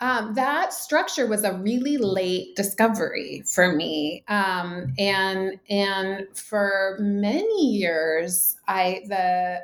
um, 0.00 0.34
that 0.34 0.72
structure 0.72 1.26
was 1.28 1.44
a 1.44 1.54
really 1.58 1.96
late 1.96 2.56
discovery 2.56 3.44
for 3.46 3.72
me, 3.74 4.24
um, 4.28 4.92
and 4.98 5.58
and 5.70 6.26
for 6.36 6.96
many 7.00 7.66
years, 7.76 8.56
I 8.66 9.02
the 9.08 9.60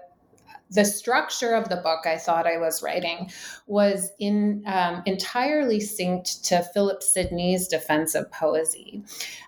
the 0.70 0.84
structure 0.84 1.54
of 1.54 1.68
the 1.68 1.76
book 1.76 2.06
I 2.06 2.18
thought 2.18 2.46
I 2.46 2.58
was 2.58 2.82
writing 2.82 3.30
was 3.66 4.10
in 4.18 4.62
um, 4.66 5.02
entirely 5.06 5.78
synced 5.78 6.42
to 6.48 6.62
Philip 6.75 7.02
Sidney's 7.02 7.68
defense 7.68 8.14
of 8.14 8.30
poesy, 8.30 9.02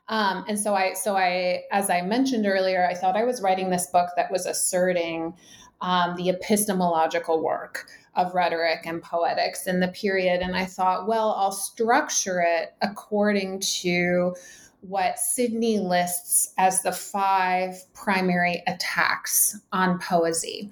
um, 0.08 0.44
and 0.48 0.58
so 0.58 0.74
I 0.74 0.94
so 0.94 1.16
I 1.16 1.62
as 1.70 1.90
I 1.90 2.02
mentioned 2.02 2.46
earlier, 2.46 2.86
I 2.86 2.94
thought 2.94 3.16
I 3.16 3.24
was 3.24 3.42
writing 3.42 3.70
this 3.70 3.86
book 3.86 4.10
that 4.16 4.30
was 4.30 4.46
asserting 4.46 5.34
um, 5.80 6.16
the 6.16 6.28
epistemological 6.28 7.42
work 7.42 7.86
of 8.16 8.34
rhetoric 8.34 8.80
and 8.86 9.02
poetics 9.02 9.66
in 9.66 9.80
the 9.80 9.88
period. 9.88 10.40
And 10.40 10.56
I 10.56 10.64
thought, 10.64 11.06
well, 11.06 11.34
I'll 11.38 11.52
structure 11.52 12.44
it 12.46 12.74
according 12.82 13.60
to 13.60 14.34
what 14.82 15.18
Sidney 15.18 15.78
lists 15.78 16.52
as 16.56 16.82
the 16.82 16.92
five 16.92 17.76
primary 17.92 18.62
attacks 18.66 19.60
on 19.72 19.98
poesy 20.00 20.70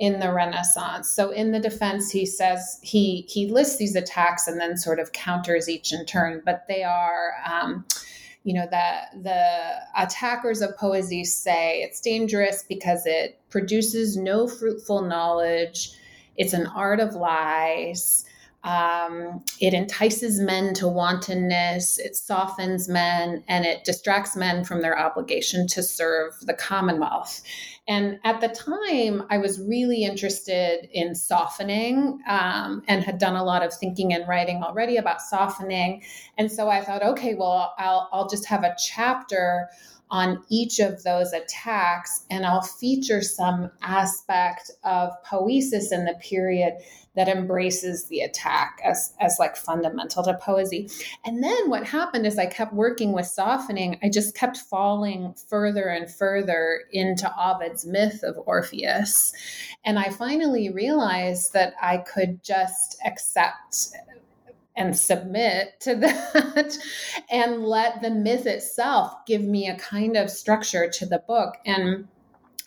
in 0.00 0.18
the 0.18 0.32
Renaissance. 0.32 1.10
So 1.10 1.30
in 1.30 1.52
the 1.52 1.60
defense, 1.60 2.10
he 2.10 2.26
says 2.26 2.80
he 2.82 3.26
he 3.28 3.46
lists 3.46 3.76
these 3.76 3.94
attacks 3.94 4.48
and 4.48 4.58
then 4.58 4.76
sort 4.76 4.98
of 4.98 5.12
counters 5.12 5.68
each 5.68 5.92
in 5.92 6.06
turn, 6.06 6.42
but 6.44 6.64
they 6.66 6.82
are 6.82 7.34
um, 7.46 7.84
you 8.42 8.54
know 8.54 8.66
that 8.70 9.10
the 9.22 9.74
attackers 9.96 10.62
of 10.62 10.76
poesy 10.76 11.24
say 11.24 11.82
it's 11.82 12.00
dangerous 12.00 12.64
because 12.66 13.04
it 13.04 13.38
produces 13.50 14.16
no 14.16 14.48
fruitful 14.48 15.02
knowledge 15.02 15.92
it's 16.36 16.54
an 16.54 16.66
art 16.68 17.00
of 17.00 17.14
lies 17.14 18.24
um, 18.62 19.42
it 19.58 19.72
entices 19.72 20.38
men 20.38 20.74
to 20.74 20.86
wantonness, 20.86 21.98
it 21.98 22.14
softens 22.14 22.88
men, 22.88 23.42
and 23.48 23.64
it 23.64 23.84
distracts 23.84 24.36
men 24.36 24.64
from 24.64 24.82
their 24.82 24.98
obligation 24.98 25.66
to 25.68 25.82
serve 25.82 26.38
the 26.42 26.52
Commonwealth. 26.52 27.42
And 27.88 28.20
at 28.24 28.40
the 28.40 28.48
time, 28.48 29.26
I 29.30 29.38
was 29.38 29.60
really 29.60 30.04
interested 30.04 30.88
in 30.92 31.14
softening 31.14 32.20
um, 32.28 32.82
and 32.86 33.02
had 33.02 33.18
done 33.18 33.34
a 33.34 33.42
lot 33.42 33.64
of 33.64 33.72
thinking 33.72 34.12
and 34.12 34.28
writing 34.28 34.62
already 34.62 34.96
about 34.96 35.22
softening. 35.22 36.02
And 36.36 36.52
so 36.52 36.68
I 36.68 36.82
thought, 36.82 37.02
okay, 37.02 37.34
well, 37.34 37.74
I'll, 37.78 38.08
I'll 38.12 38.28
just 38.28 38.46
have 38.46 38.62
a 38.62 38.76
chapter 38.78 39.68
on 40.10 40.42
each 40.48 40.80
of 40.80 41.02
those 41.04 41.32
attacks, 41.32 42.26
and 42.30 42.44
I'll 42.44 42.62
feature 42.62 43.22
some 43.22 43.70
aspect 43.80 44.70
of 44.82 45.12
poesis 45.24 45.92
in 45.92 46.04
the 46.04 46.14
period 46.14 46.74
that 47.16 47.28
embraces 47.28 48.06
the 48.06 48.20
attack 48.20 48.80
as, 48.84 49.12
as 49.20 49.36
like 49.38 49.56
fundamental 49.56 50.22
to 50.22 50.34
poesy. 50.34 50.92
And 51.24 51.42
then 51.42 51.68
what 51.68 51.84
happened 51.84 52.26
is 52.26 52.38
I 52.38 52.46
kept 52.46 52.72
working 52.72 53.12
with 53.12 53.26
softening, 53.26 53.98
I 54.02 54.08
just 54.08 54.36
kept 54.36 54.58
falling 54.58 55.34
further 55.48 55.88
and 55.88 56.10
further 56.10 56.82
into 56.92 57.32
Ovid's 57.36 57.84
myth 57.84 58.22
of 58.22 58.38
Orpheus. 58.46 59.32
And 59.84 59.98
I 59.98 60.10
finally 60.10 60.70
realized 60.70 61.52
that 61.54 61.74
I 61.80 61.98
could 61.98 62.44
just 62.44 62.96
accept 63.04 63.88
and 64.76 64.96
submit 64.96 65.80
to 65.80 65.94
that 65.96 66.78
and 67.30 67.64
let 67.64 68.02
the 68.02 68.10
myth 68.10 68.46
itself 68.46 69.14
give 69.26 69.42
me 69.42 69.68
a 69.68 69.76
kind 69.76 70.16
of 70.16 70.30
structure 70.30 70.88
to 70.88 71.06
the 71.06 71.18
book 71.18 71.56
and 71.66 72.06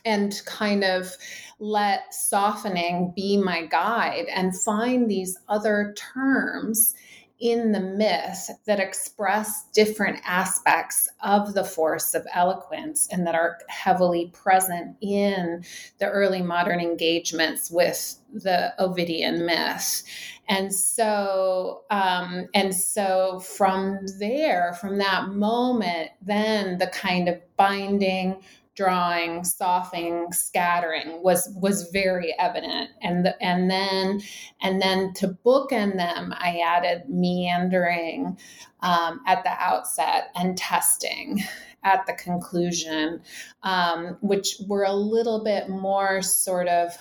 and 0.05 0.41
kind 0.45 0.83
of 0.83 1.15
let 1.59 2.13
softening 2.13 3.13
be 3.15 3.37
my 3.37 3.65
guide 3.65 4.25
and 4.33 4.59
find 4.59 5.09
these 5.09 5.37
other 5.47 5.95
terms 5.97 6.95
in 7.43 7.73
the 7.73 7.79
myth 7.79 8.49
that 8.65 8.79
express 8.79 9.65
different 9.73 10.17
aspects 10.23 11.09
of 11.23 11.53
the 11.53 11.63
force 11.63 12.13
of 12.13 12.25
eloquence 12.33 13.09
and 13.11 13.27
that 13.27 13.35
are 13.35 13.57
heavily 13.67 14.31
present 14.33 14.95
in 15.01 15.61
the 15.99 16.07
early 16.07 16.41
modern 16.41 16.79
engagements 16.79 17.69
with 17.69 18.17
the 18.33 18.73
Ovidian 18.79 19.45
myth. 19.45 20.03
And 20.47 20.73
so, 20.73 21.83
um, 21.89 22.47
and 22.53 22.73
so 22.73 23.39
from 23.39 24.05
there, 24.19 24.73
from 24.79 24.97
that 24.99 25.29
moment, 25.29 26.11
then 26.21 26.77
the 26.77 26.87
kind 26.87 27.27
of 27.27 27.41
binding 27.57 28.41
drawing, 28.75 29.43
softening, 29.43 30.31
scattering 30.31 31.21
was 31.23 31.49
was 31.61 31.89
very 31.91 32.33
evident. 32.39 32.89
And 33.01 33.25
the, 33.25 33.41
and 33.43 33.69
then 33.69 34.21
and 34.61 34.81
then 34.81 35.13
to 35.15 35.37
bookend 35.45 35.97
them, 35.97 36.33
I 36.37 36.61
added 36.65 37.03
meandering 37.07 38.37
um, 38.81 39.21
at 39.27 39.43
the 39.43 39.51
outset 39.51 40.31
and 40.35 40.57
testing 40.57 41.43
at 41.83 42.05
the 42.05 42.13
conclusion, 42.13 43.21
um, 43.63 44.17
which 44.21 44.55
were 44.67 44.85
a 44.85 44.93
little 44.93 45.43
bit 45.43 45.69
more 45.69 46.21
sort 46.21 46.67
of 46.67 46.97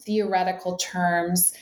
theoretical 0.00 0.76
terms 0.76 1.54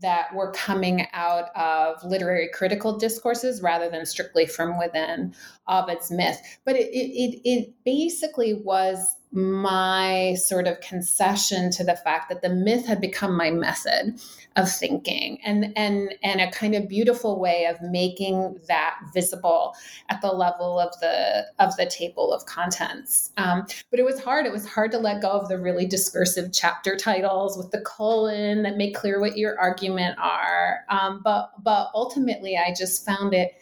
that 0.00 0.34
were 0.34 0.52
coming 0.52 1.06
out 1.12 1.54
of 1.56 2.02
literary 2.04 2.48
critical 2.52 2.96
discourses 2.96 3.62
rather 3.62 3.90
than 3.90 4.06
strictly 4.06 4.46
from 4.46 4.78
within 4.78 5.34
Ovid's 5.66 6.10
myth. 6.10 6.40
But 6.64 6.76
it, 6.76 6.88
it, 6.92 7.40
it 7.44 7.74
basically 7.84 8.54
was 8.54 9.16
my 9.30 10.34
sort 10.34 10.66
of 10.66 10.80
concession 10.80 11.70
to 11.70 11.84
the 11.84 11.96
fact 11.96 12.28
that 12.30 12.42
the 12.42 12.48
myth 12.48 12.86
had 12.86 13.00
become 13.00 13.36
my 13.36 13.50
method 13.50 14.18
of 14.58 14.70
thinking 14.70 15.38
and 15.44 15.72
and 15.76 16.14
and 16.22 16.40
a 16.40 16.50
kind 16.50 16.74
of 16.74 16.88
beautiful 16.88 17.40
way 17.40 17.64
of 17.66 17.80
making 17.80 18.58
that 18.66 18.98
visible 19.14 19.74
at 20.10 20.20
the 20.20 20.28
level 20.28 20.80
of 20.80 20.92
the 21.00 21.46
of 21.60 21.76
the 21.76 21.86
table 21.86 22.32
of 22.32 22.44
contents. 22.46 23.30
Um, 23.36 23.66
but 23.90 24.00
it 24.00 24.04
was 24.04 24.20
hard. 24.20 24.44
It 24.44 24.52
was 24.52 24.66
hard 24.66 24.90
to 24.92 24.98
let 24.98 25.22
go 25.22 25.30
of 25.30 25.48
the 25.48 25.58
really 25.58 25.86
discursive 25.86 26.50
chapter 26.52 26.96
titles 26.96 27.56
with 27.56 27.70
the 27.70 27.80
colon 27.82 28.62
that 28.64 28.76
make 28.76 28.94
clear 28.94 29.20
what 29.20 29.38
your 29.38 29.58
argument 29.58 30.18
are. 30.18 30.80
Um, 30.90 31.20
but 31.22 31.52
but 31.62 31.90
ultimately 31.94 32.56
i 32.56 32.72
just 32.76 33.04
found 33.04 33.34
it 33.34 33.52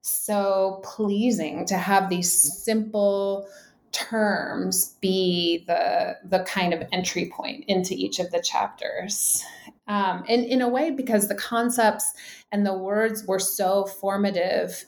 so 0.00 0.80
pleasing 0.84 1.66
to 1.66 1.76
have 1.76 2.08
these 2.08 2.30
simple 2.30 3.46
terms 3.92 4.96
be 5.00 5.64
the 5.66 6.16
the 6.24 6.40
kind 6.40 6.74
of 6.74 6.82
entry 6.92 7.32
point 7.34 7.64
into 7.68 7.94
each 7.94 8.18
of 8.18 8.30
the 8.32 8.42
chapters 8.42 9.44
um, 9.86 10.24
and 10.28 10.44
in 10.44 10.62
a 10.62 10.68
way 10.68 10.90
because 10.90 11.28
the 11.28 11.34
concepts 11.34 12.12
and 12.52 12.66
the 12.66 12.76
words 12.76 13.26
were 13.26 13.38
so 13.38 13.84
formative 13.84 14.84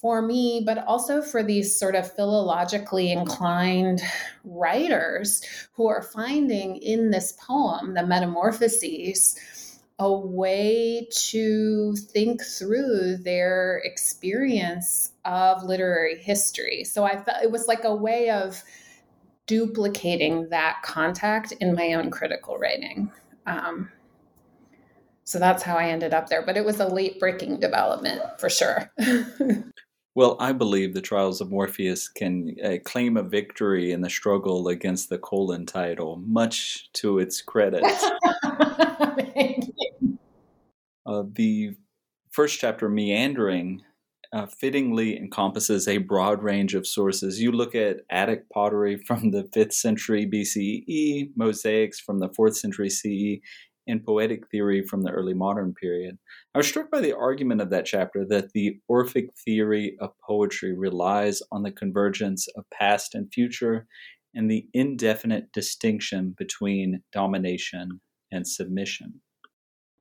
for 0.00 0.22
me 0.22 0.62
but 0.64 0.78
also 0.86 1.20
for 1.20 1.42
these 1.42 1.76
sort 1.76 1.94
of 1.94 2.14
philologically 2.14 3.10
inclined 3.10 4.00
writers 4.44 5.42
who 5.72 5.88
are 5.88 6.02
finding 6.02 6.76
in 6.76 7.10
this 7.10 7.32
poem 7.32 7.94
the 7.94 8.06
metamorphoses 8.06 9.36
a 9.98 10.12
way 10.12 11.08
to 11.10 11.94
think 11.96 12.42
through 12.42 13.16
their 13.16 13.82
experience 13.84 15.12
of 15.24 15.64
literary 15.64 16.16
history. 16.16 16.84
So 16.84 17.02
I 17.04 17.20
felt 17.20 17.42
it 17.42 17.50
was 17.50 17.66
like 17.66 17.82
a 17.82 17.94
way 17.94 18.30
of 18.30 18.62
duplicating 19.46 20.50
that 20.50 20.76
contact 20.84 21.52
in 21.52 21.74
my 21.74 21.94
own 21.94 22.10
critical 22.10 22.58
writing. 22.58 23.10
Um, 23.46 23.90
so 25.28 25.38
that's 25.38 25.62
how 25.62 25.76
I 25.76 25.90
ended 25.90 26.14
up 26.14 26.30
there. 26.30 26.40
But 26.40 26.56
it 26.56 26.64
was 26.64 26.80
a 26.80 26.88
late 26.88 27.20
breaking 27.20 27.60
development 27.60 28.22
for 28.38 28.48
sure. 28.48 28.90
well, 30.14 30.38
I 30.40 30.52
believe 30.52 30.94
the 30.94 31.02
Trials 31.02 31.42
of 31.42 31.52
Orpheus 31.52 32.08
can 32.08 32.56
uh, 32.64 32.76
claim 32.82 33.18
a 33.18 33.22
victory 33.22 33.92
in 33.92 34.00
the 34.00 34.08
struggle 34.08 34.68
against 34.68 35.10
the 35.10 35.18
colon 35.18 35.66
title, 35.66 36.16
much 36.26 36.90
to 36.94 37.18
its 37.18 37.42
credit. 37.42 37.84
uh, 41.04 41.24
the 41.34 41.76
first 42.30 42.58
chapter, 42.58 42.88
Meandering, 42.88 43.82
uh, 44.32 44.46
fittingly 44.46 45.16
encompasses 45.16 45.88
a 45.88 45.98
broad 45.98 46.42
range 46.42 46.74
of 46.74 46.86
sources. 46.86 47.40
You 47.40 47.52
look 47.52 47.74
at 47.74 48.00
Attic 48.10 48.48
pottery 48.50 48.96
from 49.06 49.30
the 49.30 49.44
5th 49.44 49.72
century 49.72 50.26
BCE, 50.26 51.30
mosaics 51.36 52.00
from 52.00 52.18
the 52.18 52.28
4th 52.30 52.56
century 52.56 52.90
CE, 52.90 53.40
and 53.88 54.04
poetic 54.04 54.48
theory 54.50 54.82
from 54.82 55.02
the 55.02 55.10
early 55.10 55.34
modern 55.34 55.74
period. 55.74 56.18
I 56.54 56.58
was 56.58 56.68
struck 56.68 56.90
by 56.90 57.00
the 57.00 57.16
argument 57.16 57.60
of 57.60 57.70
that 57.70 57.86
chapter 57.86 58.24
that 58.26 58.52
the 58.52 58.78
Orphic 58.88 59.34
theory 59.44 59.96
of 60.00 60.12
poetry 60.20 60.76
relies 60.76 61.42
on 61.50 61.62
the 61.62 61.72
convergence 61.72 62.46
of 62.56 62.68
past 62.70 63.14
and 63.14 63.32
future 63.32 63.86
and 64.34 64.50
the 64.50 64.68
indefinite 64.74 65.50
distinction 65.52 66.34
between 66.38 67.02
domination 67.12 68.00
and 68.30 68.46
submission. 68.46 69.20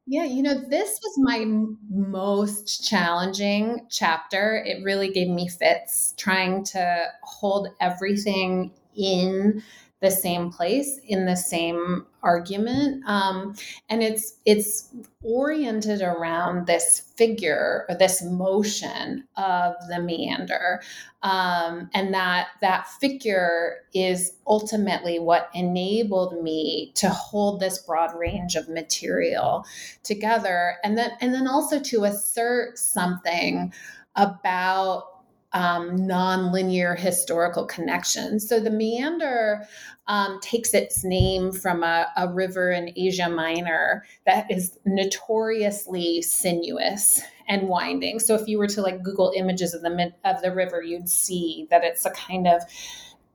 Yeah, 0.10 0.24
you 0.24 0.42
know, 0.42 0.54
this 0.54 1.00
was 1.04 1.14
my 1.18 1.40
m- 1.40 1.78
most 1.90 2.88
challenging 2.88 3.88
chapter. 3.90 4.64
It 4.66 4.84
really 4.84 5.12
gave 5.12 5.28
me 5.28 5.50
fits 5.50 6.14
trying 6.16 6.64
to 6.66 7.08
hold 7.24 7.68
everything 7.82 8.72
in 8.96 9.62
the 10.00 10.12
same 10.12 10.52
place 10.52 11.00
in 11.06 11.26
the 11.26 11.36
same 11.36 12.06
argument. 12.22 13.04
Um, 13.08 13.56
and 13.90 14.04
it's 14.04 14.38
it's 14.46 14.94
oriented 15.24 16.02
around 16.02 16.68
this 16.68 17.12
figure 17.16 17.86
or 17.90 17.96
this 17.96 18.24
motion 18.24 19.24
of 19.38 19.74
the 19.90 20.00
meander. 20.00 20.82
Um, 21.24 21.90
and 21.96 22.14
that 22.14 22.50
that 22.62 22.88
figure 22.88 23.78
is 23.94 24.34
ultimately 24.46 25.18
what 25.18 25.50
enabled 25.56 26.44
me 26.44 26.92
to 26.96 27.10
hold 27.10 27.60
this 27.60 27.80
broad 27.80 28.18
range 28.18 28.56
of 28.56 28.70
material 28.70 29.66
together. 30.04 30.76
And 30.84 30.96
then 30.96 31.12
and 31.22 31.34
then 31.34 31.48
also 31.48 31.80
to 31.80 32.04
assert 32.04 32.78
something 32.78 33.74
about 34.16 35.17
um, 35.54 35.98
nonlinear 35.98 36.98
historical 36.98 37.66
connections. 37.66 38.48
So 38.48 38.60
the 38.60 38.70
meander 38.70 39.66
um, 40.08 40.40
takes 40.42 40.74
its 40.74 41.04
name 41.04 41.52
from 41.52 41.84
a, 41.84 42.08
a, 42.18 42.32
river 42.32 42.72
in 42.72 42.92
Asia 42.96 43.30
Minor 43.30 44.06
that 44.26 44.50
is 44.52 44.78
notoriously 44.86 46.22
sinuous 46.22 47.22
and 47.48 47.70
winding. 47.70 48.20
So 48.20 48.36
if 48.36 48.48
you 48.48 48.58
were 48.58 48.68
to 48.68 48.82
like 48.82 49.04
Google 49.04 49.34
images 49.36 49.74
of 49.74 49.82
the 49.82 50.14
of 50.26 50.42
the 50.42 50.54
river, 50.54 50.82
you'd 50.82 51.10
see 51.10 51.68
that 51.70 51.84
it's 51.84 52.06
a 52.06 52.12
kind 52.12 52.48
of 52.48 52.64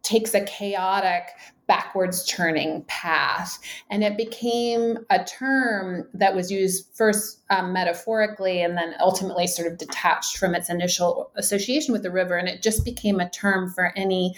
takes 0.02 0.34
a 0.34 0.44
chaotic 0.44 1.28
backwards 1.72 2.26
turning 2.26 2.82
path. 2.82 3.58
And 3.88 4.04
it 4.04 4.18
became 4.18 4.98
a 5.08 5.24
term 5.24 6.06
that 6.12 6.34
was 6.34 6.50
used 6.50 6.86
first 6.92 7.40
um, 7.48 7.72
metaphorically 7.72 8.60
and 8.60 8.76
then 8.76 8.94
ultimately 9.00 9.46
sort 9.46 9.72
of 9.72 9.78
detached 9.78 10.36
from 10.36 10.54
its 10.54 10.68
initial 10.68 11.30
association 11.36 11.92
with 11.92 12.02
the 12.02 12.10
river. 12.10 12.36
And 12.36 12.46
it 12.46 12.60
just 12.60 12.84
became 12.84 13.20
a 13.20 13.30
term 13.30 13.70
for 13.70 13.90
any 13.96 14.34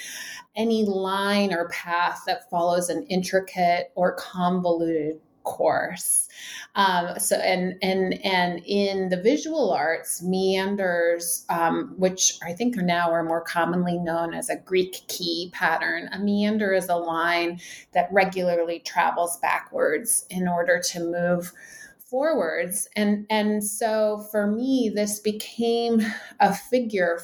any 0.55 0.85
line 0.85 1.53
or 1.53 1.69
path 1.71 2.23
that 2.29 2.49
follows 2.49 2.89
an 2.89 3.05
intricate 3.09 3.91
or 3.97 4.15
convoluted 4.15 5.19
course. 5.45 6.29
Um, 6.75 7.19
so 7.19 7.37
and 7.37 7.77
and 7.83 8.15
and 8.25 8.61
in 8.67 9.09
the 9.09 9.21
visual 9.21 9.73
arts, 9.73 10.23
meanders, 10.23 11.45
um, 11.49 11.95
which 11.97 12.39
I 12.43 12.53
think 12.53 12.77
are 12.77 12.83
now 12.83 13.11
are 13.11 13.23
more 13.23 13.43
commonly 13.43 13.99
known 13.99 14.35
as 14.35 14.51
a 14.51 14.57
Greek 14.57 15.07
key 15.07 15.51
pattern. 15.53 16.09
A 16.13 16.19
meander 16.19 16.73
is 16.73 16.89
a 16.89 16.97
line 16.97 17.61
that 17.93 18.09
regularly 18.13 18.81
travels 18.81 19.39
backwards 19.39 20.27
in 20.31 20.49
order 20.49 20.81
to 20.91 21.01
move 21.01 21.53
forwards. 21.99 22.89
And 22.97 23.27
and 23.31 23.63
so 23.63 24.27
for 24.31 24.47
me, 24.47 24.91
this 24.95 25.21
became 25.21 26.05
a 26.41 26.55
figure 26.55 27.21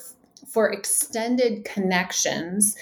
for 0.46 0.72
extended 0.72 1.64
connections 1.64 2.76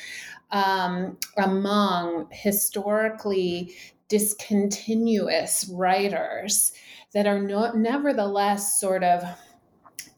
um, 0.50 1.18
among 1.36 2.28
historically 2.30 3.74
discontinuous 4.08 5.68
writers 5.72 6.72
that 7.14 7.26
are 7.26 7.40
not, 7.40 7.76
nevertheless 7.76 8.80
sort 8.80 9.04
of 9.04 9.22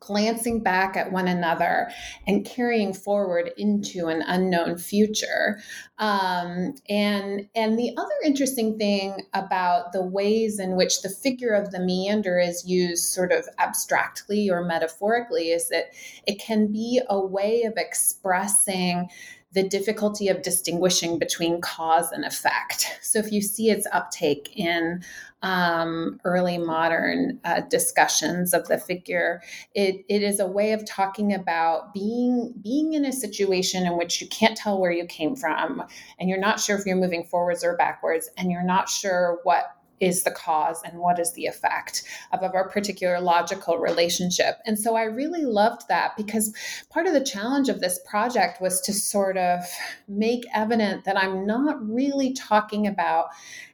glancing 0.00 0.62
back 0.62 0.96
at 0.96 1.12
one 1.12 1.28
another 1.28 1.90
and 2.26 2.44
carrying 2.44 2.92
forward 2.92 3.52
into 3.56 4.08
an 4.08 4.22
unknown 4.26 4.78
future. 4.78 5.60
Um, 5.98 6.74
and 6.88 7.46
and 7.54 7.78
the 7.78 7.94
other 7.96 8.14
interesting 8.24 8.78
thing 8.78 9.26
about 9.34 9.92
the 9.92 10.02
ways 10.02 10.58
in 10.58 10.76
which 10.76 11.02
the 11.02 11.10
figure 11.10 11.52
of 11.52 11.70
the 11.70 11.80
meander 11.80 12.38
is 12.38 12.66
used, 12.66 13.04
sort 13.04 13.30
of 13.30 13.46
abstractly 13.58 14.50
or 14.50 14.64
metaphorically, 14.64 15.50
is 15.50 15.68
that 15.68 15.92
it 16.26 16.40
can 16.40 16.72
be 16.72 17.00
a 17.08 17.20
way 17.20 17.62
of 17.64 17.74
expressing 17.76 19.08
the 19.52 19.68
difficulty 19.68 20.28
of 20.28 20.42
distinguishing 20.42 21.18
between 21.18 21.60
cause 21.60 22.12
and 22.12 22.24
effect. 22.24 22.98
So, 23.02 23.18
if 23.18 23.32
you 23.32 23.42
see 23.42 23.70
its 23.70 23.86
uptake 23.92 24.52
in 24.54 25.02
um, 25.42 26.20
early 26.24 26.58
modern 26.58 27.40
uh, 27.44 27.60
discussions 27.60 28.52
of 28.52 28.68
the 28.68 28.78
figure, 28.78 29.40
it, 29.74 30.04
it 30.08 30.22
is 30.22 30.40
a 30.40 30.46
way 30.46 30.72
of 30.72 30.84
talking 30.84 31.32
about 31.32 31.94
being 31.94 32.52
being 32.62 32.92
in 32.92 33.04
a 33.04 33.12
situation 33.12 33.86
in 33.86 33.96
which 33.96 34.20
you 34.20 34.28
can't 34.28 34.56
tell 34.56 34.78
where 34.78 34.92
you 34.92 35.06
came 35.06 35.34
from, 35.36 35.82
and 36.18 36.28
you're 36.28 36.38
not 36.38 36.60
sure 36.60 36.78
if 36.78 36.84
you're 36.84 36.96
moving 36.96 37.24
forwards 37.24 37.64
or 37.64 37.76
backwards, 37.76 38.28
and 38.36 38.50
you're 38.50 38.62
not 38.62 38.88
sure 38.88 39.40
what 39.44 39.76
is 40.00 40.22
the 40.22 40.30
cause 40.30 40.82
and 40.82 40.98
what 40.98 41.18
is 41.18 41.32
the 41.32 41.46
effect 41.46 42.02
of, 42.32 42.42
of 42.42 42.54
our 42.54 42.68
particular 42.68 43.20
logical 43.20 43.78
relationship. 43.78 44.56
And 44.66 44.78
so 44.78 44.96
I 44.96 45.04
really 45.04 45.44
loved 45.44 45.88
that 45.88 46.16
because 46.16 46.54
part 46.88 47.06
of 47.06 47.12
the 47.12 47.24
challenge 47.24 47.68
of 47.68 47.80
this 47.80 48.00
project 48.08 48.60
was 48.60 48.80
to 48.82 48.92
sort 48.92 49.36
of 49.36 49.60
make 50.08 50.44
evident 50.54 51.04
that 51.04 51.18
I'm 51.18 51.46
not 51.46 51.76
really 51.86 52.32
talking 52.32 52.86
about 52.86 53.26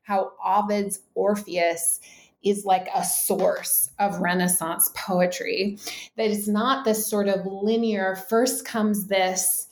how 0.02 0.32
Ovid's 0.44 1.00
Orpheus 1.14 2.00
is 2.42 2.64
like 2.64 2.88
a 2.94 3.04
source 3.04 3.90
of 3.98 4.20
Renaissance 4.20 4.90
poetry. 4.94 5.78
That 6.16 6.30
it's 6.30 6.46
not 6.46 6.84
this 6.84 7.08
sort 7.08 7.28
of 7.28 7.44
linear, 7.44 8.16
first 8.28 8.64
comes 8.64 9.06
this, 9.06 9.66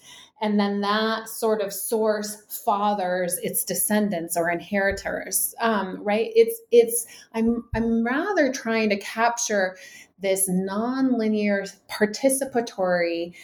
and 0.44 0.60
then 0.60 0.82
that 0.82 1.26
sort 1.26 1.62
of 1.62 1.72
source 1.72 2.42
fathers 2.66 3.38
its 3.42 3.64
descendants 3.64 4.36
or 4.36 4.50
inheritors 4.50 5.54
um, 5.58 5.98
right? 6.04 6.30
It's 6.34 6.60
it's 6.70 7.06
i'm 7.32 7.64
i'm 7.74 8.04
rather 8.04 8.52
trying 8.52 8.90
to 8.90 8.98
capture 8.98 9.78
this 10.18 10.48
nonlinear 10.48 11.74
participatory 11.90 13.34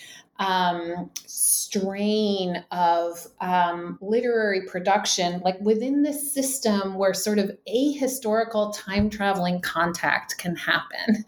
um, 0.41 1.11
strain 1.27 2.65
of 2.73 3.27
um, 3.43 3.99
literary 4.01 4.63
production, 4.67 5.41
like 5.45 5.61
within 5.61 6.03
this 6.03 6.33
system 6.33 6.95
where 6.95 7.13
sort 7.13 7.39
of 7.39 7.53
ahistorical 7.73 8.75
time 8.75 9.11
traveling 9.11 9.61
contact 9.61 10.39
can 10.39 10.57
happen. 10.57 11.25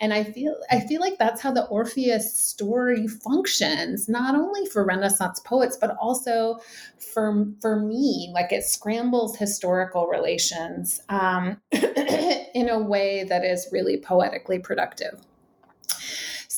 And 0.00 0.14
I 0.14 0.24
feel 0.24 0.56
I 0.70 0.80
feel 0.80 1.00
like 1.00 1.18
that's 1.18 1.42
how 1.42 1.52
the 1.52 1.66
Orpheus 1.66 2.34
story 2.34 3.06
functions, 3.06 4.08
not 4.08 4.34
only 4.34 4.66
for 4.66 4.84
Renaissance 4.84 5.40
poets, 5.40 5.76
but 5.78 5.94
also 6.00 6.58
for 6.98 7.46
for 7.60 7.78
me. 7.78 8.30
Like 8.32 8.52
it 8.52 8.64
scrambles 8.64 9.36
historical 9.36 10.06
relations 10.06 11.00
um, 11.10 11.60
in 11.72 12.68
a 12.70 12.78
way 12.78 13.24
that 13.24 13.44
is 13.44 13.68
really 13.70 13.98
poetically 13.98 14.58
productive 14.58 15.20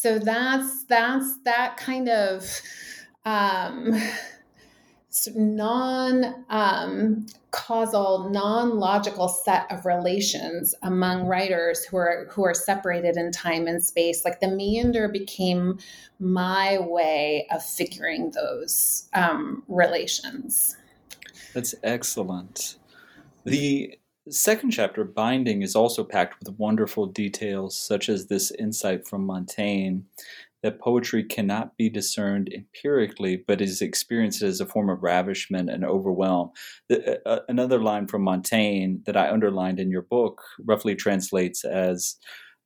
so 0.01 0.21
that's 0.21 0.85
that's 0.85 1.39
that 1.41 1.77
kind 1.77 2.09
of 2.09 2.61
um, 3.25 4.01
non 5.35 6.45
um, 6.51 7.27
causal, 7.51 8.31
non 8.31 8.79
logical 8.79 9.27
set 9.27 9.67
of 9.73 9.85
relations 9.85 10.73
among 10.83 11.27
writers 11.27 11.85
who 11.85 11.97
are 11.97 12.29
who 12.31 12.45
are 12.45 12.55
separated 12.55 13.17
in 13.17 13.33
time 13.33 13.67
and 13.67 13.85
space. 13.85 14.25
Like 14.25 14.39
the 14.39 14.47
meander 14.47 15.09
became 15.09 15.81
my 16.21 16.79
way 16.79 17.49
of 17.51 17.65
figuring 17.65 18.31
those 18.31 19.09
um, 19.15 19.65
relations. 19.67 20.77
That's 21.55 21.75
excellent. 21.83 22.77
The 23.43 23.99
second 24.31 24.71
chapter, 24.71 25.05
Binding, 25.05 25.63
is 25.63 25.77
also 25.77 26.05
packed 26.05 26.39
with 26.39 26.59
wonderful 26.59 27.07
details, 27.07 27.79
such 27.79 28.09
as 28.09 28.27
this 28.27 28.51
insight 28.53 29.07
from 29.07 29.25
Montaigne 29.25 30.01
that 30.63 30.81
poetry 30.81 31.23
cannot 31.23 31.77
be 31.77 31.89
discerned 31.89 32.51
empirically, 32.53 33.45
but 33.47 33.61
is 33.61 33.81
experienced 33.81 34.43
as 34.43 34.61
a 34.61 34.67
form 34.67 34.91
of 34.91 35.03
ravishment 35.03 35.71
and 35.71 35.85
overwhelm. 35.85 36.51
The, 36.89 37.21
uh, 37.25 37.29
uh, 37.29 37.41
another 37.49 37.79
line 37.79 38.09
from 38.09 38.23
Montaigne 38.23 38.97
that 39.07 39.17
I 39.17 39.31
underlined 39.31 39.79
in 39.79 39.91
your 39.91 40.03
book 40.03 40.43
roughly 40.65 40.97
translates 40.97 41.65
as 41.65 42.17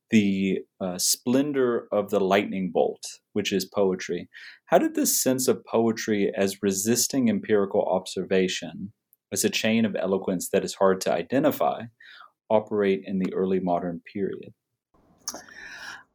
the 0.09 0.59
uh, 0.81 0.97
splendor 0.97 1.87
of 1.91 2.09
the 2.09 2.19
lightning 2.19 2.71
bolt, 2.71 3.03
which 3.33 3.51
is 3.51 3.65
poetry. 3.65 4.29
How 4.65 4.79
did 4.79 4.95
this 4.95 5.21
sense 5.21 5.47
of 5.47 5.65
poetry 5.65 6.31
as 6.35 6.63
resisting 6.63 7.29
empirical 7.29 7.83
observation 7.83 8.91
as 9.33 9.43
a 9.43 9.49
chain 9.49 9.85
of 9.85 9.95
eloquence 9.95 10.49
that 10.49 10.63
is 10.63 10.75
hard 10.75 11.01
to 11.01 11.13
identify 11.13 11.81
operate 12.49 13.03
in 13.05 13.19
the 13.19 13.33
early 13.33 13.59
modern 13.59 14.01
period. 14.11 14.53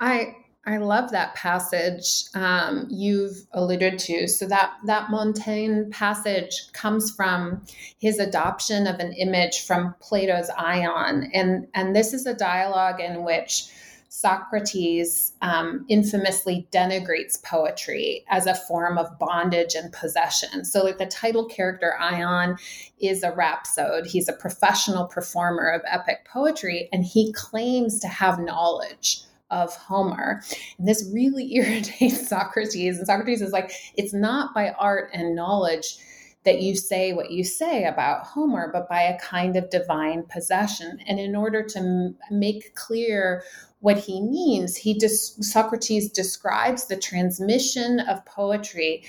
I 0.01 0.35
I 0.67 0.77
love 0.77 1.13
that 1.13 1.35
passage 1.35 2.25
um, 2.35 2.87
you've 2.91 3.47
alluded 3.53 3.99
to. 4.01 4.29
So 4.29 4.47
that 4.49 4.75
that 4.85 5.11
Montaigne 5.11 5.85
passage 5.91 6.71
comes 6.75 7.11
from 7.11 7.65
his 7.99 8.19
adoption 8.19 8.87
of 8.87 9.01
an 9.01 9.15
image 9.15 9.67
from 9.67 9.95
Plato's 10.01 10.51
Ion, 10.51 11.31
and 11.33 11.67
and 11.75 11.97
this 11.97 12.13
is 12.13 12.27
a 12.27 12.35
dialogue 12.35 13.01
in 13.01 13.25
which 13.25 13.71
Socrates 14.09 15.33
um, 15.43 15.85
infamously 15.89 16.67
denigrates 16.73 17.43
poetry 17.43 18.25
as 18.29 18.47
a 18.47 18.55
form 18.55 18.97
of 18.97 19.19
bondage 19.19 19.75
and 19.75 19.93
possession. 19.93 20.65
So, 20.65 20.83
like 20.83 20.99
the 20.99 21.07
title 21.07 21.45
character 21.45 21.95
Ion 21.99 22.57
is 23.01 23.23
a 23.23 23.33
rhapsode. 23.33 24.07
He's 24.07 24.29
a 24.29 24.33
professional 24.33 25.07
performer 25.07 25.69
of 25.69 25.83
epic 25.87 26.27
poetry, 26.31 26.89
and 26.93 27.05
he 27.05 27.33
claims 27.33 28.01
to 28.01 28.09
have 28.09 28.39
knowledge 28.39 29.23
of 29.51 29.75
Homer. 29.77 30.43
And 30.79 30.89
this 30.89 31.09
really 31.13 31.55
irritates 31.57 32.29
Socrates. 32.29 32.99
And 32.99 33.07
Socrates 33.07 33.43
is 33.43 33.53
like, 33.53 33.73
it's 33.97 34.15
not 34.15 34.55
by 34.55 34.71
art 34.71 35.11
and 35.13 35.35
knowledge 35.35 35.99
that 36.49 36.63
you 36.63 36.75
say 36.75 37.13
what 37.13 37.31
you 37.31 37.45
say 37.45 37.85
about 37.85 38.25
Homer, 38.25 38.71
but 38.73 38.89
by 38.89 39.03
a 39.03 39.19
kind 39.19 39.55
of 39.55 39.69
divine 39.69 40.23
possession. 40.23 40.99
And 41.07 41.21
in 41.21 41.37
order 41.37 41.63
to 41.63 41.79
m- 41.79 42.17
make 42.31 42.75
clear 42.75 43.43
what 43.81 43.99
he 43.99 44.23
means, 44.23 44.75
he 44.75 44.99
Socrates 44.99 46.11
describes 46.11 46.87
the 46.87 46.97
transmission 46.97 48.01
of 48.01 48.25
poetry 48.25 49.05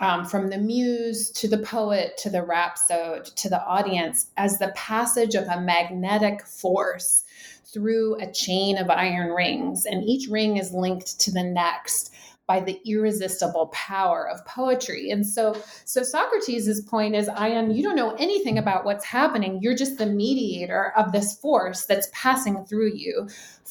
um, 0.00 0.24
from 0.24 0.48
the 0.48 0.56
muse 0.56 1.30
to 1.32 1.46
the 1.46 1.58
poet 1.58 2.16
to 2.16 2.30
the 2.30 2.42
rhapsode 2.42 3.26
to 3.26 3.50
the 3.50 3.62
audience 3.66 4.30
as 4.38 4.58
the 4.58 4.72
passage 4.74 5.34
of 5.34 5.46
a 5.48 5.60
magnetic 5.60 6.46
force 6.46 7.24
through 7.70 8.18
a 8.20 8.32
chain 8.32 8.78
of 8.78 8.88
iron 8.88 9.30
rings, 9.30 9.84
and 9.84 10.04
each 10.04 10.26
ring 10.30 10.56
is 10.56 10.72
linked 10.72 11.20
to 11.20 11.30
the 11.30 11.44
next 11.44 12.14
by 12.52 12.60
the 12.60 12.78
irresistible 12.84 13.68
power 13.68 14.28
of 14.28 14.44
poetry. 14.44 15.10
And 15.10 15.26
so, 15.26 15.56
so 15.86 16.02
Socrates' 16.02 16.82
point 16.82 17.14
is, 17.14 17.26
Ion, 17.26 17.70
you 17.70 17.82
don't 17.82 17.96
know 17.96 18.14
anything 18.18 18.58
about 18.58 18.84
what's 18.84 19.06
happening. 19.06 19.60
You're 19.62 19.74
just 19.74 19.96
the 19.96 20.04
mediator 20.04 20.92
of 20.94 21.12
this 21.12 21.34
force 21.34 21.86
that's 21.86 22.10
passing 22.12 22.66
through 22.66 22.92
you 22.94 23.26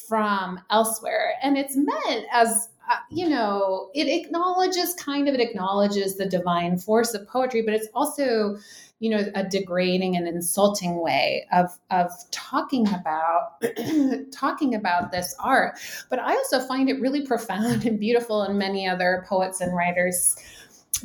from 0.08 0.58
elsewhere. 0.68 1.34
And 1.44 1.56
it's 1.56 1.76
meant 1.76 2.26
as 2.32 2.68
uh, 2.90 2.96
you 3.12 3.28
know, 3.28 3.90
it 3.94 4.08
acknowledges 4.08 4.94
kind 4.94 5.28
of 5.28 5.34
it 5.36 5.40
acknowledges 5.40 6.16
the 6.16 6.26
divine 6.26 6.76
force 6.76 7.14
of 7.14 7.28
poetry, 7.28 7.62
but 7.62 7.74
it's 7.74 7.86
also 7.94 8.56
you 9.02 9.10
know 9.10 9.28
a 9.34 9.42
degrading 9.42 10.16
and 10.16 10.28
insulting 10.28 11.02
way 11.02 11.44
of 11.52 11.76
of 11.90 12.12
talking 12.30 12.86
about 12.86 13.60
talking 14.32 14.76
about 14.76 15.10
this 15.10 15.34
art. 15.40 15.76
But 16.08 16.20
i 16.20 16.32
also 16.32 16.60
find 16.60 16.88
it 16.88 17.00
really 17.00 17.26
profound 17.26 17.84
and 17.84 17.98
beautiful 17.98 18.42
and 18.42 18.56
many 18.56 18.86
other 18.86 19.26
poets 19.28 19.60
and 19.60 19.74
writers 19.74 20.36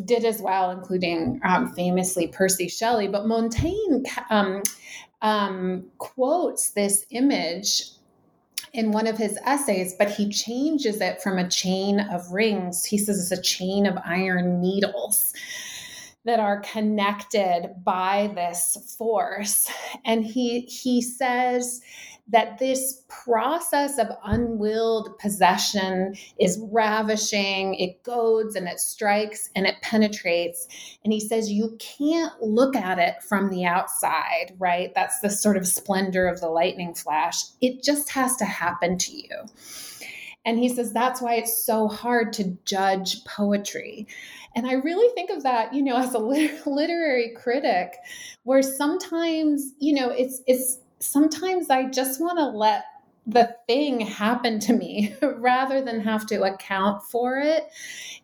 did 0.06 0.26
as 0.26 0.40
well 0.44 0.70
including 0.70 1.42
um, 1.44 1.74
famously 1.74 2.28
percy 2.28 2.70
shelley. 2.70 3.08
But 3.08 3.26
montaigne 3.26 4.04
um, 4.30 4.62
um, 5.24 5.86
quotes 5.98 6.70
this 6.70 7.04
image 7.10 7.90
in 8.74 8.92
one 8.92 9.08
of 9.08 9.18
his 9.18 9.40
essays, 9.44 9.96
but 9.98 10.12
he 10.12 10.30
changes 10.30 11.02
it 11.02 11.20
from 11.22 11.40
a 11.40 11.50
chain 11.50 12.00
of 12.00 12.32
rings. 12.32 12.86
He 12.86 13.00
says 13.00 13.20
it's 13.20 13.40
a 13.40 13.42
chain 13.42 13.88
of 13.88 13.98
iron 14.06 14.62
needles 14.62 15.34
that 16.28 16.40
are 16.42 16.60
connected 16.60 17.74
by 17.84 18.30
this 18.36 18.96
force. 18.98 19.72
And 20.06 20.26
he 20.26 20.62
he 20.62 21.02
says 21.02 21.82
that 22.30 22.60
this 22.60 23.04
process 23.08 23.98
of 23.98 24.08
unwilled 24.26 25.18
possession 25.18 26.16
is 26.40 26.62
ravishing. 26.72 27.76
It 27.76 28.04
goads 28.04 28.56
and 28.56 28.68
it 28.68 28.80
strikes 28.80 29.50
and 29.56 29.66
it 29.66 29.76
penetrates. 29.82 30.68
And 31.04 31.13
he 31.13 31.22
says 31.22 31.50
you 31.50 31.78
can't 31.80 32.34
look 32.42 32.76
at 32.76 33.00
it 33.00 33.24
from 33.24 33.50
the 33.50 33.66
outside 33.66 34.54
right? 34.60 34.94
That's 34.94 35.20
the 35.22 35.30
sort 35.30 35.58
of 35.58 35.68
splendor 35.68 36.28
of 36.28 36.42
the 36.42 36.50
lightning 36.50 36.94
flash. 36.94 37.42
It 37.62 37.84
just 37.84 38.10
has 38.12 38.36
to 38.38 38.46
happen 38.46 38.98
to 38.98 39.16
you 39.16 39.46
and 40.48 40.58
he 40.58 40.70
says 40.70 40.94
that's 40.94 41.22
why 41.22 41.34
it's 41.36 41.62
so 41.62 41.90
hard 41.90 42.32
to 42.34 42.58
judge 42.64 43.26
poetry. 43.26 44.08
And 44.56 44.66
I 44.66 44.74
really 44.74 45.14
think 45.14 45.30
of 45.30 45.44
that, 45.44 45.74
you 45.74 45.84
know, 45.84 45.98
as 45.98 46.14
a 46.14 46.20
literary 46.66 47.34
critic, 47.36 47.98
where 48.44 48.64
sometimes, 48.64 49.74
you 49.78 49.94
know, 49.94 50.10
it's 50.10 50.42
it's 50.48 50.80
sometimes 51.00 51.70
I 51.70 51.90
just 51.90 52.22
want 52.22 52.40
to 52.40 52.46
let 52.46 52.86
the 53.28 53.54
thing 53.68 54.00
happen 54.00 54.58
to 54.62 54.74
me 54.74 55.14
rather 55.22 55.82
than 55.82 56.00
have 56.00 56.26
to 56.28 56.44
account 56.44 57.04
for 57.04 57.40
it 57.40 57.66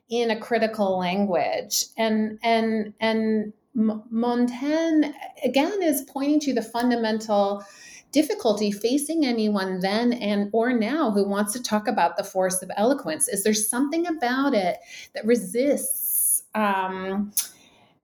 in 0.10 0.32
a 0.32 0.40
critical 0.40 0.98
language. 0.98 1.88
And 1.98 2.40
and 2.42 2.94
and 3.02 3.52
Montaigne 3.76 5.10
again 5.44 5.82
is 5.82 6.04
pointing 6.08 6.40
to 6.40 6.54
the 6.54 6.62
fundamental 6.62 7.66
difficulty 8.14 8.72
facing 8.72 9.26
anyone 9.26 9.80
then 9.80 10.14
and 10.14 10.50
or 10.54 10.72
now 10.72 11.12
who 11.12 11.28
wants 11.28 11.52
to 11.52 11.62
talk 11.62 11.88
about 11.88 12.16
the 12.16 12.24
force 12.24 12.62
of 12.62 12.72
eloquence? 12.78 13.28
Is 13.28 13.44
there 13.44 13.54
something 13.54 14.08
about 14.08 14.54
it 14.54 14.78
that 15.14 15.26
resists 15.26 16.44
um, 16.56 17.32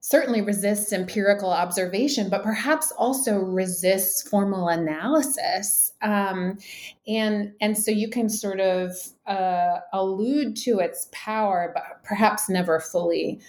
certainly 0.02 0.42
resists 0.42 0.92
empirical 0.92 1.52
observation 1.52 2.30
but 2.30 2.44
perhaps 2.44 2.92
also 2.98 3.38
resists 3.38 4.28
formal 4.28 4.68
analysis? 4.68 5.94
Um, 6.02 6.58
and 7.08 7.54
and 7.62 7.78
so 7.78 7.92
you 7.92 8.10
can 8.10 8.30
sort 8.30 8.60
of 8.60 8.92
uh, 9.28 9.80
allude 9.94 10.56
to 10.58 10.80
its 10.80 11.08
power 11.12 11.72
but 11.74 12.04
perhaps 12.04 12.50
never 12.50 12.80
fully 12.80 13.40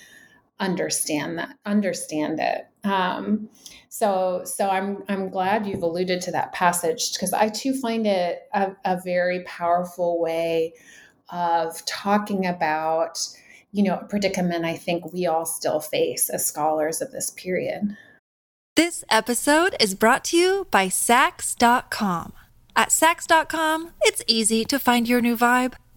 understand 0.60 1.38
that 1.38 1.56
understand 1.64 2.38
it. 2.38 2.66
Um, 2.84 3.48
so 3.90 4.42
so 4.44 4.70
i'm 4.70 5.03
i'm 5.09 5.29
glad 5.29 5.66
you've 5.66 5.83
alluded 5.83 6.20
to 6.22 6.31
that 6.31 6.53
passage 6.53 7.12
because 7.12 7.33
i 7.35 7.48
too 7.48 7.74
find 7.74 8.07
it 8.07 8.48
a, 8.55 8.72
a 8.85 8.98
very 9.05 9.42
powerful 9.44 10.18
way 10.20 10.72
of 11.31 11.85
talking 11.85 12.46
about 12.46 13.18
you 13.72 13.83
know 13.83 13.98
a 13.98 14.05
predicament 14.05 14.64
i 14.64 14.74
think 14.74 15.12
we 15.12 15.26
all 15.26 15.44
still 15.44 15.81
face 15.81 16.31
as 16.31 16.46
scholars 16.46 17.03
of 17.03 17.12
this 17.12 17.31
period 17.33 17.96
this 18.76 19.05
episode 19.11 19.76
is 19.79 19.94
brought 19.94 20.24
to 20.26 20.38
you 20.38 20.66
by 20.70 20.87
Saks.com. 20.87 22.33
At 22.74 22.88
Saks.com, 22.88 23.90
it's 24.03 24.22
easy 24.26 24.64
to 24.64 24.79
find 24.79 25.07
your 25.07 25.20
new 25.20 25.37
vibe. 25.37 25.74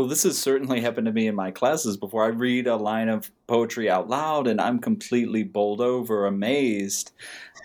Well, 0.00 0.08
this 0.08 0.22
has 0.22 0.38
certainly 0.38 0.80
happened 0.80 1.04
to 1.08 1.12
me 1.12 1.26
in 1.26 1.34
my 1.34 1.50
classes 1.50 1.98
before. 1.98 2.24
I 2.24 2.28
read 2.28 2.66
a 2.66 2.76
line 2.76 3.10
of 3.10 3.30
poetry 3.46 3.90
out 3.90 4.08
loud 4.08 4.46
and 4.46 4.58
I'm 4.58 4.78
completely 4.78 5.42
bowled 5.42 5.82
over, 5.82 6.24
amazed. 6.24 7.12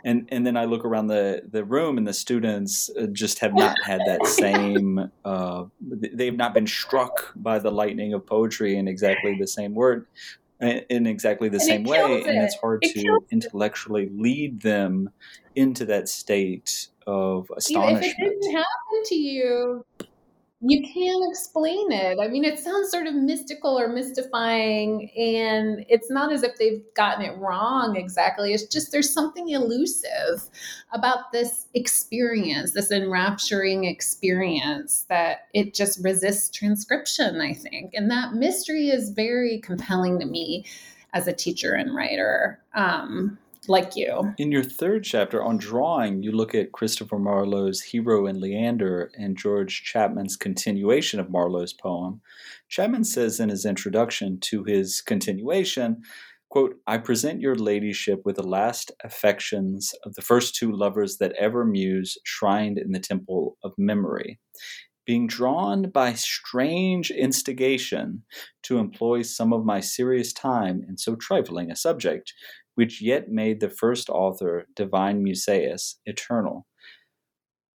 And 0.04 0.28
and 0.34 0.46
then 0.46 0.58
I 0.58 0.66
look 0.66 0.84
around 0.84 1.08
the, 1.08 1.44
the 1.50 1.64
room 1.64 1.98
and 1.98 2.06
the 2.06 2.12
students 2.12 2.90
uh, 3.00 3.06
just 3.06 3.40
have 3.40 3.54
not 3.54 3.78
had 3.86 4.02
that 4.06 4.28
same, 4.28 5.10
uh, 5.24 5.64
they've 5.80 6.36
not 6.36 6.54
been 6.54 6.68
struck 6.68 7.32
by 7.38 7.58
the 7.58 7.72
lightning 7.72 8.14
of 8.14 8.26
poetry 8.26 8.76
in 8.76 8.90
exactly 8.90 9.38
the 9.40 9.48
same 9.48 9.74
word, 9.74 10.06
in 10.60 11.08
exactly 11.08 11.48
the 11.48 11.56
and 11.56 11.64
same 11.64 11.84
way. 11.86 12.20
It. 12.20 12.28
And 12.28 12.44
it's 12.44 12.58
hard 12.58 12.80
it 12.82 12.96
to 12.96 13.26
intellectually 13.32 14.10
lead 14.14 14.60
them 14.60 15.10
into 15.56 15.86
that 15.86 16.10
state 16.10 16.90
of 17.08 17.50
astonishment. 17.56 18.04
If 18.04 18.20
it 18.20 18.42
didn't 18.42 18.52
happen 18.58 19.04
to 19.06 19.16
you, 19.16 19.86
you 20.62 20.82
can't 20.82 21.30
explain 21.30 21.92
it. 21.92 22.18
I 22.20 22.28
mean, 22.30 22.46
it 22.46 22.60
sounds 22.60 22.90
sort 22.90 23.08
of 23.08 23.14
mystical 23.14 23.78
or 23.78 23.90
mystifying, 23.90 25.12
and 25.18 25.86
it's 25.90 26.10
not 26.10 26.32
as 26.32 26.44
if 26.44 26.58
they've 26.58 26.82
gotten 26.96 27.26
it 27.26 27.38
wrong 27.38 27.98
exactly. 27.98 28.54
It's 28.54 28.66
just 28.66 28.92
there's 28.92 29.14
something 29.14 29.50
elusive 29.50 30.50
about 30.94 31.34
this 31.34 31.68
experience, 31.74 32.72
this 32.72 32.90
enrapturing 32.90 33.84
experience 33.84 35.06
that 35.10 35.48
it 35.54 35.74
just 35.74 36.04
resists 36.04 36.50
transcription, 36.50 37.42
I 37.42 37.54
think. 37.54 37.94
And 37.94 38.10
that 38.10 38.34
mystery 38.34 38.90
is 38.90 39.10
very 39.10 39.60
compelling 39.60 40.20
to 40.20 40.26
me 40.26 40.66
as 41.14 41.28
a 41.28 41.34
teacher 41.34 41.74
and 41.74 41.94
writer. 41.94 42.60
Um, 42.74 43.38
like 43.70 43.96
you. 43.96 44.34
In 44.38 44.52
your 44.52 44.64
third 44.64 45.04
chapter 45.04 45.44
on 45.44 45.58
drawing, 45.58 46.24
you 46.24 46.32
look 46.32 46.56
at 46.56 46.72
Christopher 46.72 47.20
Marlowe's 47.20 47.82
Hero 47.82 48.26
and 48.26 48.40
Leander 48.40 49.12
and 49.18 49.38
George 49.38 49.84
Chapman's 49.84 50.38
continuation 50.38 51.20
of 51.20 51.30
Marlowe's 51.30 51.74
poem. 51.74 52.22
Chapman 52.70 53.04
says 53.04 53.40
in 53.40 53.50
his 53.50 53.66
introduction 53.66 54.40
to 54.42 54.64
his 54.64 55.02
continuation, 55.02 56.02
quote, 56.50 56.76
I 56.88 56.98
present 56.98 57.42
your 57.42 57.56
ladyship 57.56 58.22
with 58.26 58.38
the 58.38 58.48
last 58.48 58.92
affections 59.04 59.94
of 60.04 60.16
the 60.16 60.22
first 60.22 60.56
two 60.56 60.72
lovers 60.72 61.18
that 61.18 61.34
ever 61.34 61.66
muse 61.66 62.18
shrined 62.24 62.78
in 62.78 62.92
the 62.92 63.00
temple 63.00 63.58
of 63.64 63.74
memory 63.78 64.40
being 65.06 65.28
drawn 65.28 65.90
by 65.90 66.14
strange 66.14 67.12
instigation 67.12 68.24
to 68.64 68.80
employ 68.80 69.22
some 69.22 69.54
of 69.54 69.66
my 69.66 69.80
serious 69.80 70.34
time 70.34 70.84
in 70.88 70.98
so 70.98 71.16
trifling 71.16 71.72
a 71.72 71.76
subject, 71.76 72.34
which 72.76 73.02
yet 73.02 73.30
made 73.30 73.60
the 73.60 73.70
first 73.70 74.10
author, 74.10 74.68
divine 74.76 75.24
Musaeus, 75.24 75.96
eternal. 76.06 76.66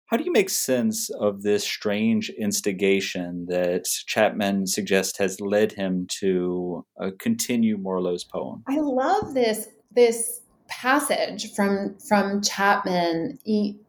How 0.05 0.17
do 0.17 0.25
you 0.25 0.31
make 0.31 0.49
sense 0.49 1.09
of 1.09 1.41
this 1.41 1.63
strange 1.63 2.29
instigation 2.31 3.45
that 3.47 3.85
Chapman 3.85 4.67
suggests 4.67 5.17
has 5.19 5.39
led 5.39 5.71
him 5.71 6.05
to 6.19 6.85
uh, 7.01 7.11
continue 7.17 7.77
Marlowe's 7.77 8.25
poem? 8.25 8.63
I 8.67 8.77
love 8.77 9.33
this 9.33 9.69
this 9.93 10.41
passage 10.67 11.53
from 11.53 11.97
from 11.97 12.41
Chapman. 12.41 13.39
He, 13.45 13.79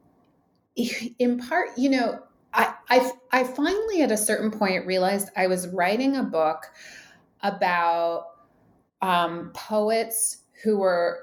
he, 0.75 1.17
in 1.19 1.39
part, 1.39 1.71
you 1.77 1.91
know, 1.91 2.21
I, 2.55 2.75
I 2.89 3.13
I 3.33 3.45
finally 3.45 4.03
at 4.03 4.13
a 4.13 4.17
certain 4.17 4.53
point 4.53 4.87
realized 4.87 5.29
I 5.37 5.49
was 5.49 5.67
writing 5.69 6.17
a 6.17 6.23
book 6.23 6.67
about 7.43 8.27
um, 9.01 9.51
poets 9.55 10.42
who 10.63 10.79
were 10.79 11.21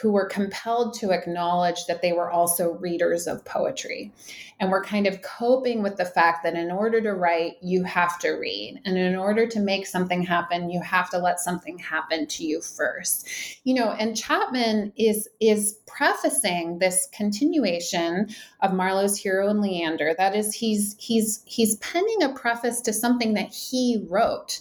who 0.00 0.12
were 0.12 0.26
compelled 0.26 0.94
to 0.94 1.12
acknowledge 1.12 1.86
that 1.86 2.02
they 2.02 2.12
were 2.12 2.30
also 2.30 2.72
readers 2.72 3.26
of 3.26 3.44
poetry 3.44 4.12
and 4.58 4.70
were 4.70 4.82
kind 4.82 5.06
of 5.06 5.22
coping 5.22 5.82
with 5.82 5.96
the 5.96 6.04
fact 6.04 6.42
that 6.42 6.54
in 6.54 6.70
order 6.70 7.00
to 7.00 7.12
write 7.12 7.54
you 7.62 7.84
have 7.84 8.18
to 8.18 8.30
read. 8.30 8.80
And 8.84 8.96
in 8.96 9.16
order 9.16 9.46
to 9.46 9.60
make 9.60 9.86
something 9.86 10.22
happen 10.22 10.70
you 10.70 10.80
have 10.80 11.10
to 11.10 11.18
let 11.18 11.40
something 11.40 11.78
happen 11.78 12.26
to 12.28 12.44
you 12.44 12.60
first. 12.60 13.28
You 13.64 13.74
know 13.74 13.92
and 13.92 14.16
chapman 14.16 14.92
is 14.96 15.28
is 15.40 15.78
prefacing 15.86 16.78
this 16.78 17.08
continuation 17.12 18.28
of 18.60 18.72
marlowe's 18.72 19.18
hero 19.18 19.48
and 19.48 19.60
leander. 19.60 20.14
That 20.16 20.34
is 20.34 20.54
he's 20.54 20.96
he's 20.98 21.42
he's 21.44 21.76
penning 21.76 22.22
a 22.22 22.30
preface 22.30 22.80
to 22.82 22.92
something 22.92 23.34
that 23.34 23.52
he 23.52 24.04
wrote 24.08 24.60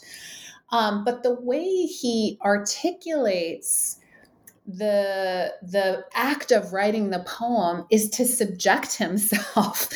um, 0.72 1.04
but 1.04 1.24
the 1.24 1.34
way 1.34 1.66
he 1.86 2.38
articulates 2.44 3.98
the 4.68 5.54
the 5.64 6.06
act 6.14 6.52
of 6.52 6.72
writing 6.72 7.10
the 7.10 7.24
poem 7.28 7.86
is 7.90 8.10
to 8.10 8.26
subject 8.26 8.96
himself 8.98 9.90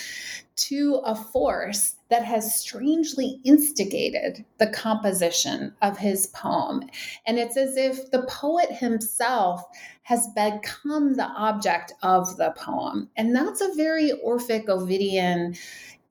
to 0.55 1.01
a 1.05 1.15
force 1.15 1.95
that 2.09 2.23
has 2.23 2.55
strangely 2.55 3.39
instigated 3.43 4.45
the 4.57 4.67
composition 4.67 5.73
of 5.81 5.97
his 5.97 6.27
poem. 6.27 6.83
And 7.27 7.37
it's 7.37 7.57
as 7.57 7.75
if 7.75 8.11
the 8.11 8.25
poet 8.29 8.71
himself 8.71 9.63
has 10.03 10.27
become 10.35 11.15
the 11.15 11.25
object 11.25 11.93
of 12.03 12.37
the 12.37 12.53
poem. 12.55 13.09
And 13.17 13.35
that's 13.35 13.61
a 13.61 13.73
very 13.75 14.13
Orphic 14.23 14.67
Ovidian 14.67 15.57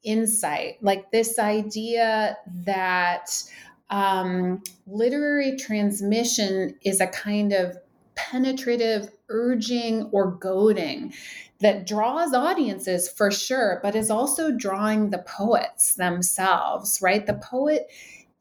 insight, 0.02 0.76
like 0.82 1.10
this 1.10 1.38
idea 1.38 2.36
that 2.64 3.42
um, 3.90 4.62
literary 4.86 5.56
transmission 5.56 6.76
is 6.82 7.00
a 7.00 7.06
kind 7.06 7.52
of 7.52 7.76
penetrative 8.16 9.08
urging 9.28 10.04
or 10.12 10.30
goading 10.30 11.12
that 11.60 11.86
draws 11.86 12.34
audiences 12.34 13.08
for 13.08 13.30
sure, 13.30 13.80
but 13.82 13.94
is 13.94 14.10
also 14.10 14.50
drawing 14.50 15.10
the 15.10 15.24
poets 15.26 15.94
themselves, 15.94 17.00
right? 17.00 17.26
The 17.26 17.34
poet 17.34 17.88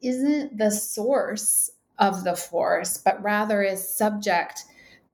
isn't 0.02 0.58
the 0.58 0.70
source 0.70 1.70
of 1.98 2.24
the 2.24 2.36
force, 2.36 2.98
but 2.98 3.22
rather 3.22 3.62
is 3.62 3.96
subject 3.96 4.64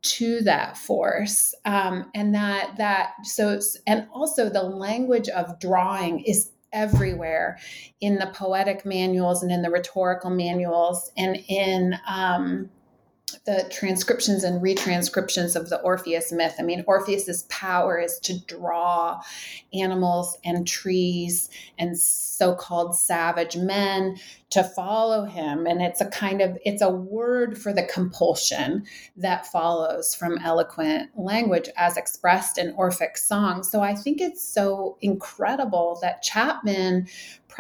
to 0.03 0.41
that 0.41 0.79
force 0.79 1.55
um, 1.67 2.11
and 2.15 2.35
that 2.35 2.75
that 2.79 3.13
so 3.23 3.61
and 3.87 4.09
also 4.15 4.49
the 4.49 4.63
language 4.63 5.29
of 5.29 5.61
drawing 5.61 6.21
is 6.21 6.53
everywhere 6.73 7.59
in 8.01 8.17
the 8.17 8.27
poetic 8.27 8.85
manuals 8.85 9.43
and 9.43 9.51
in 9.53 9.63
the 9.63 9.71
rhetorical 9.71 10.31
manuals 10.31 11.11
and 11.17 11.43
in 11.49 11.95
um, 12.09 12.71
the 13.47 13.69
transcriptions 13.71 14.45
and 14.45 14.63
retranscriptions 14.63 15.57
of 15.57 15.69
the 15.69 15.81
Orpheus 15.81 16.33
myth. 16.33 16.57
I 16.59 16.63
mean, 16.63 16.85
Orpheus's 16.87 17.45
power 17.45 17.99
is 17.99 18.19
to 18.21 18.39
draw 18.47 19.21
animals 19.73 20.37
and 20.45 20.67
trees 20.67 21.51
and 21.79 21.99
so-called 21.99 22.97
savage 22.97 23.57
men 23.57 24.17
to 24.51 24.65
follow 24.65 25.25
him 25.25 25.67
and 25.67 25.81
it's 25.81 26.01
a 26.01 26.07
kind 26.07 26.41
of 26.41 26.59
it's 26.65 26.83
a 26.83 26.91
word 26.91 27.57
for 27.57 27.73
the 27.73 27.85
compulsion 27.85 28.85
that 29.17 29.47
follows 29.47 30.15
from 30.15 30.39
eloquent 30.39 31.09
language 31.17 31.69
as 31.77 31.97
expressed 31.97 32.59
in 32.59 32.73
orphic 32.73 33.17
song 33.17 33.63
so 33.63 33.81
i 33.81 33.95
think 33.95 34.21
it's 34.21 34.43
so 34.43 34.97
incredible 35.01 35.99
that 36.03 36.23
chapman 36.23 37.07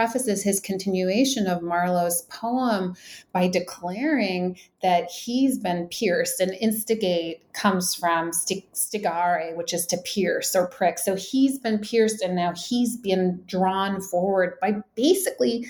prefaces 0.01 0.43
his 0.43 0.61
continuation 0.61 1.47
of 1.47 1.61
marlowe's 1.61 2.23
poem 2.31 2.95
by 3.35 3.47
declaring 3.47 4.59
that 4.81 5.11
he's 5.11 5.59
been 5.59 5.87
pierced 5.89 6.41
and 6.41 6.55
instigate 6.55 7.43
comes 7.53 7.95
from 7.95 8.31
stigare 8.31 9.55
which 9.57 9.75
is 9.75 9.85
to 9.85 9.99
pierce 9.99 10.57
or 10.57 10.69
prick 10.69 10.99
so 10.99 11.15
he's 11.15 11.59
been 11.59 11.79
pierced 11.79 12.23
and 12.23 12.35
now 12.35 12.51
he's 12.55 12.97
been 12.97 13.43
drawn 13.47 14.01
forward 14.01 14.55
by 14.63 14.75
basically 14.95 15.67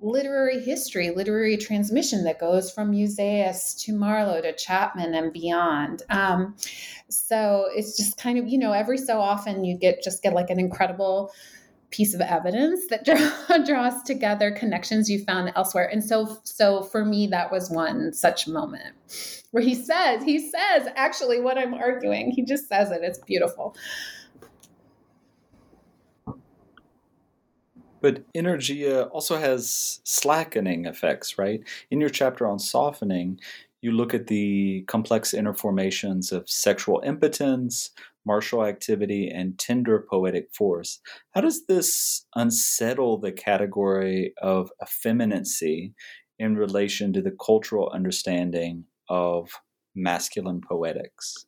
literary 0.00 0.60
history, 0.60 1.10
literary 1.12 1.56
transmission 1.56 2.24
that 2.24 2.38
goes 2.38 2.70
from 2.70 2.90
Musaeus 2.90 3.74
to 3.82 3.92
Marlowe 3.94 4.42
to 4.42 4.54
Chapman 4.54 5.14
and 5.14 5.32
beyond. 5.32 6.02
Um, 6.10 6.54
so 7.08 7.68
it's 7.74 7.96
just 7.96 8.18
kind 8.18 8.38
of, 8.38 8.46
you 8.46 8.58
know, 8.58 8.72
every 8.72 8.98
so 8.98 9.18
often 9.18 9.64
you 9.64 9.78
get 9.78 10.02
just 10.02 10.22
get 10.22 10.34
like 10.34 10.50
an 10.50 10.60
incredible 10.60 11.32
piece 11.94 12.12
of 12.12 12.20
evidence 12.20 12.88
that 12.88 13.04
draw, 13.48 13.58
draws 13.58 14.02
together 14.02 14.50
connections 14.50 15.08
you 15.08 15.22
found 15.24 15.52
elsewhere. 15.54 15.88
And 15.90 16.02
so, 16.02 16.38
so 16.42 16.82
for 16.82 17.04
me, 17.04 17.28
that 17.28 17.52
was 17.52 17.70
one 17.70 18.12
such 18.12 18.48
moment 18.48 18.94
where 19.52 19.62
he 19.62 19.74
says, 19.74 20.24
he 20.24 20.38
says 20.40 20.88
actually 20.96 21.40
what 21.40 21.56
I'm 21.56 21.74
arguing. 21.74 22.32
He 22.32 22.42
just 22.42 22.68
says 22.68 22.90
it. 22.90 23.00
It's 23.02 23.18
beautiful. 23.18 23.76
But 28.00 28.30
energia 28.34 29.08
also 29.12 29.38
has 29.38 30.00
slackening 30.04 30.84
effects, 30.84 31.38
right? 31.38 31.62
In 31.90 32.00
your 32.00 32.10
chapter 32.10 32.46
on 32.46 32.58
softening, 32.58 33.40
you 33.84 33.92
look 33.92 34.14
at 34.14 34.28
the 34.28 34.82
complex 34.88 35.34
inner 35.34 35.52
formations 35.52 36.32
of 36.32 36.48
sexual 36.48 37.02
impotence, 37.04 37.90
martial 38.24 38.64
activity, 38.64 39.28
and 39.28 39.58
tender 39.58 40.06
poetic 40.10 40.48
force. 40.54 41.00
How 41.34 41.42
does 41.42 41.66
this 41.66 42.24
unsettle 42.34 43.18
the 43.18 43.30
category 43.30 44.32
of 44.40 44.70
effeminacy 44.82 45.92
in 46.38 46.56
relation 46.56 47.12
to 47.12 47.20
the 47.20 47.36
cultural 47.44 47.90
understanding 47.90 48.84
of 49.10 49.50
masculine 49.94 50.62
poetics? 50.66 51.44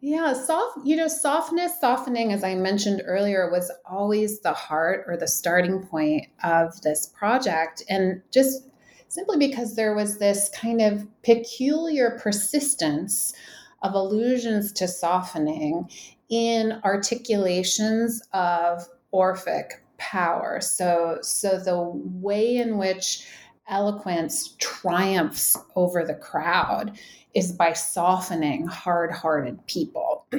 Yeah, 0.00 0.32
soft, 0.32 0.78
you 0.84 0.94
know, 0.94 1.08
softness, 1.08 1.72
softening, 1.80 2.32
as 2.32 2.44
I 2.44 2.54
mentioned 2.54 3.02
earlier, 3.04 3.50
was 3.50 3.70
always 3.84 4.40
the 4.40 4.52
heart 4.52 5.06
or 5.08 5.16
the 5.16 5.26
starting 5.26 5.82
point 5.82 6.28
of 6.44 6.80
this 6.82 7.12
project. 7.18 7.82
And 7.88 8.22
just 8.32 8.69
simply 9.10 9.36
because 9.36 9.74
there 9.74 9.92
was 9.92 10.18
this 10.18 10.48
kind 10.54 10.80
of 10.80 11.04
peculiar 11.22 12.16
persistence 12.22 13.34
of 13.82 13.94
allusions 13.94 14.70
to 14.70 14.86
softening 14.86 15.90
in 16.28 16.80
articulations 16.84 18.22
of 18.32 18.88
Orphic 19.10 19.82
power. 19.98 20.60
So, 20.60 21.18
so 21.22 21.58
the 21.58 21.80
way 21.82 22.58
in 22.58 22.78
which 22.78 23.26
eloquence 23.68 24.54
triumphs 24.58 25.56
over 25.74 26.04
the 26.04 26.14
crowd 26.14 26.96
is 27.34 27.50
by 27.50 27.72
softening 27.72 28.66
hard 28.68 29.10
hearted 29.10 29.64
people 29.66 30.24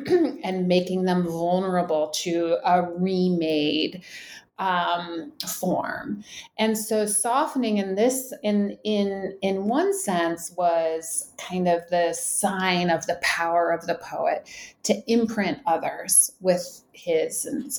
and 0.44 0.68
making 0.68 1.04
them 1.04 1.24
vulnerable 1.24 2.10
to 2.10 2.58
a 2.64 2.84
remade 2.84 4.02
um, 4.62 5.32
form. 5.48 6.24
And 6.60 6.78
so 6.78 7.08
softening 7.08 7.80
in 7.80 7.96
this 7.96 8.32
in 8.44 8.78
in 8.84 9.36
in 9.42 9.66
one 9.66 9.98
sense 9.98 10.52
was 10.56 11.34
kind 11.40 11.68
of 11.68 11.82
the 11.90 12.14
sign 12.14 12.92
of 12.92 13.08
the 13.08 13.20
power 13.24 13.72
of 13.72 13.88
the 13.88 13.96
poet 13.96 14.48
to 14.84 15.02
imprint 15.12 15.60
others 15.66 16.32
with 16.42 16.84
his 16.94 17.46
and 17.46 17.72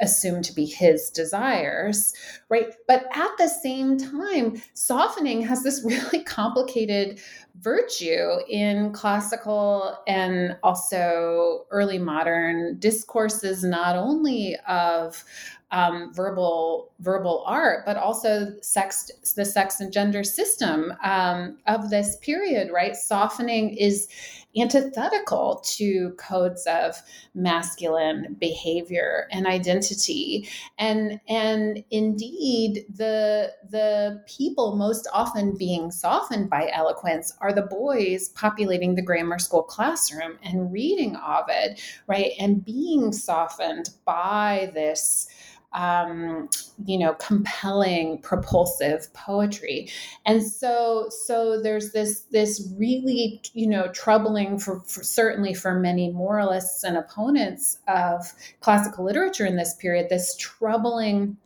assumed 0.00 0.44
to 0.44 0.54
be 0.54 0.64
his 0.64 1.10
desires, 1.10 2.14
right? 2.48 2.74
But 2.86 3.06
at 3.12 3.30
the 3.38 3.48
same 3.48 3.98
time, 3.98 4.62
softening 4.74 5.42
has 5.42 5.64
this 5.64 5.82
really 5.84 6.22
complicated 6.22 7.20
virtue 7.60 8.38
in 8.48 8.92
classical 8.92 9.98
and 10.06 10.56
also 10.62 11.66
early 11.70 11.98
modern 11.98 12.78
discourses, 12.78 13.64
not 13.64 13.96
only 13.96 14.56
of 14.68 15.24
um, 15.72 16.12
verbal 16.14 16.92
verbal 17.00 17.42
art, 17.46 17.84
but 17.84 17.96
also 17.96 18.52
sex, 18.62 19.10
the 19.34 19.44
sex 19.44 19.80
and 19.80 19.92
gender 19.92 20.24
system 20.24 20.92
um, 21.02 21.58
of 21.66 21.90
this 21.90 22.16
period. 22.18 22.70
Right, 22.72 22.94
softening 22.94 23.70
is 23.70 24.08
antithetical 24.58 25.60
to 25.64 26.12
codes 26.12 26.66
of 26.66 26.96
masculine 27.34 28.36
behavior 28.38 29.26
and 29.32 29.46
identity, 29.46 30.48
and 30.78 31.20
and 31.28 31.82
indeed 31.90 32.84
the 32.94 33.52
the 33.68 34.22
people 34.26 34.76
most 34.76 35.08
often 35.12 35.56
being 35.56 35.90
softened 35.90 36.48
by 36.48 36.70
eloquence 36.72 37.32
are 37.40 37.52
the 37.52 37.62
boys 37.62 38.28
populating 38.30 38.94
the 38.94 39.02
grammar 39.02 39.38
school 39.38 39.64
classroom 39.64 40.38
and 40.44 40.72
reading 40.72 41.16
Ovid, 41.16 41.80
right, 42.06 42.32
and 42.38 42.64
being 42.64 43.12
softened 43.12 43.90
by 44.04 44.70
this 44.72 45.26
um, 45.76 46.48
you 46.86 46.98
know 46.98 47.14
compelling 47.14 48.18
propulsive 48.22 49.12
poetry. 49.12 49.88
And 50.24 50.42
so 50.42 51.08
so 51.26 51.60
there's 51.60 51.92
this 51.92 52.22
this 52.32 52.72
really 52.76 53.42
you 53.52 53.68
know 53.68 53.88
troubling 53.92 54.58
for, 54.58 54.80
for, 54.80 55.04
certainly 55.04 55.54
for 55.54 55.78
many 55.78 56.10
moralists 56.10 56.82
and 56.82 56.96
opponents 56.96 57.78
of 57.86 58.32
classical 58.60 59.04
literature 59.04 59.46
in 59.46 59.56
this 59.56 59.74
period 59.74 60.08
this 60.08 60.34
troubling 60.36 61.36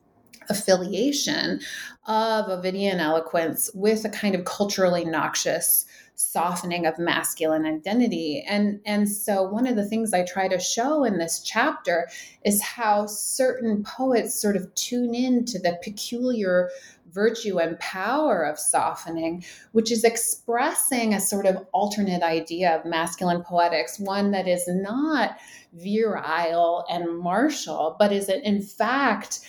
affiliation 0.48 1.60
of 2.06 2.46
Ovidian 2.46 2.98
eloquence 2.98 3.70
with 3.74 4.04
a 4.04 4.08
kind 4.08 4.34
of 4.34 4.44
culturally 4.44 5.04
noxious 5.04 5.86
softening 6.20 6.84
of 6.84 6.98
masculine 6.98 7.64
identity. 7.64 8.44
And 8.46 8.80
and 8.84 9.08
so 9.08 9.42
one 9.42 9.66
of 9.66 9.74
the 9.74 9.86
things 9.86 10.12
i 10.12 10.24
try 10.24 10.48
to 10.48 10.60
show 10.60 11.04
in 11.04 11.18
this 11.18 11.40
chapter 11.40 12.08
is 12.44 12.62
how 12.62 13.06
certain 13.06 13.82
poets 13.82 14.40
sort 14.40 14.56
of 14.56 14.72
tune 14.74 15.14
in 15.14 15.44
to 15.46 15.58
the 15.58 15.78
peculiar 15.82 16.68
virtue 17.10 17.58
and 17.58 17.78
power 17.80 18.42
of 18.42 18.58
softening 18.58 19.44
which 19.72 19.90
is 19.90 20.04
expressing 20.04 21.12
a 21.14 21.20
sort 21.20 21.46
of 21.46 21.66
alternate 21.72 22.22
idea 22.22 22.76
of 22.76 22.84
masculine 22.84 23.42
poetics 23.42 23.98
one 23.98 24.30
that 24.30 24.46
is 24.46 24.64
not 24.68 25.36
virile 25.72 26.84
and 26.88 27.18
martial 27.18 27.96
but 27.98 28.12
is 28.12 28.28
in 28.28 28.62
fact 28.62 29.40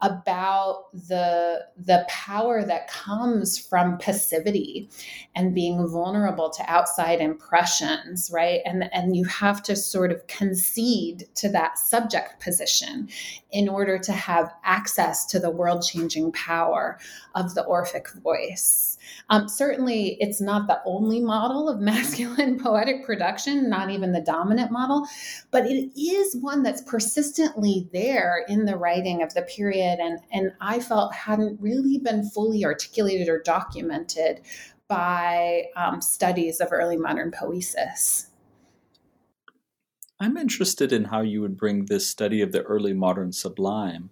about 0.00 0.84
the 0.92 1.66
the 1.76 2.06
power 2.08 2.64
that 2.64 2.88
comes 2.88 3.58
from 3.58 3.98
passivity 3.98 4.88
and 5.34 5.54
being 5.54 5.88
vulnerable 5.88 6.50
to 6.50 6.62
outside 6.70 7.20
impressions 7.20 8.30
right? 8.32 8.60
And 8.64 8.92
and 8.92 9.16
you 9.16 9.24
have 9.24 9.62
to 9.64 9.76
sort 9.76 10.12
of 10.12 10.26
concede 10.26 11.26
to 11.36 11.48
that 11.50 11.78
subject 11.78 12.40
position 12.40 13.08
in 13.50 13.68
order 13.68 13.98
to 13.98 14.12
have 14.12 14.52
access 14.64 15.26
to 15.26 15.38
the 15.38 15.50
world 15.50 15.82
changing 15.82 16.32
power 16.32 16.98
of 17.34 17.54
the 17.54 17.64
orphic 17.64 18.10
voice 18.10 18.97
um, 19.30 19.48
certainly, 19.48 20.16
it's 20.20 20.40
not 20.40 20.66
the 20.66 20.80
only 20.84 21.20
model 21.20 21.68
of 21.68 21.80
masculine 21.80 22.58
poetic 22.58 23.04
production, 23.04 23.68
not 23.68 23.90
even 23.90 24.12
the 24.12 24.20
dominant 24.20 24.70
model, 24.70 25.06
but 25.50 25.66
it 25.66 25.90
is 25.98 26.36
one 26.36 26.62
that's 26.62 26.82
persistently 26.82 27.88
there 27.92 28.44
in 28.48 28.64
the 28.64 28.76
writing 28.76 29.22
of 29.22 29.34
the 29.34 29.42
period, 29.42 29.98
and 30.00 30.18
and 30.32 30.52
I 30.60 30.80
felt 30.80 31.14
hadn't 31.14 31.60
really 31.60 31.98
been 31.98 32.28
fully 32.30 32.64
articulated 32.64 33.28
or 33.28 33.40
documented 33.40 34.40
by 34.88 35.64
um, 35.76 36.00
studies 36.00 36.60
of 36.60 36.68
early 36.72 36.96
modern 36.96 37.30
poesis. 37.30 38.28
I'm 40.20 40.36
interested 40.36 40.92
in 40.92 41.04
how 41.04 41.20
you 41.20 41.40
would 41.42 41.56
bring 41.56 41.84
this 41.84 42.08
study 42.08 42.40
of 42.40 42.50
the 42.50 42.62
early 42.62 42.92
modern 42.92 43.32
sublime 43.32 44.10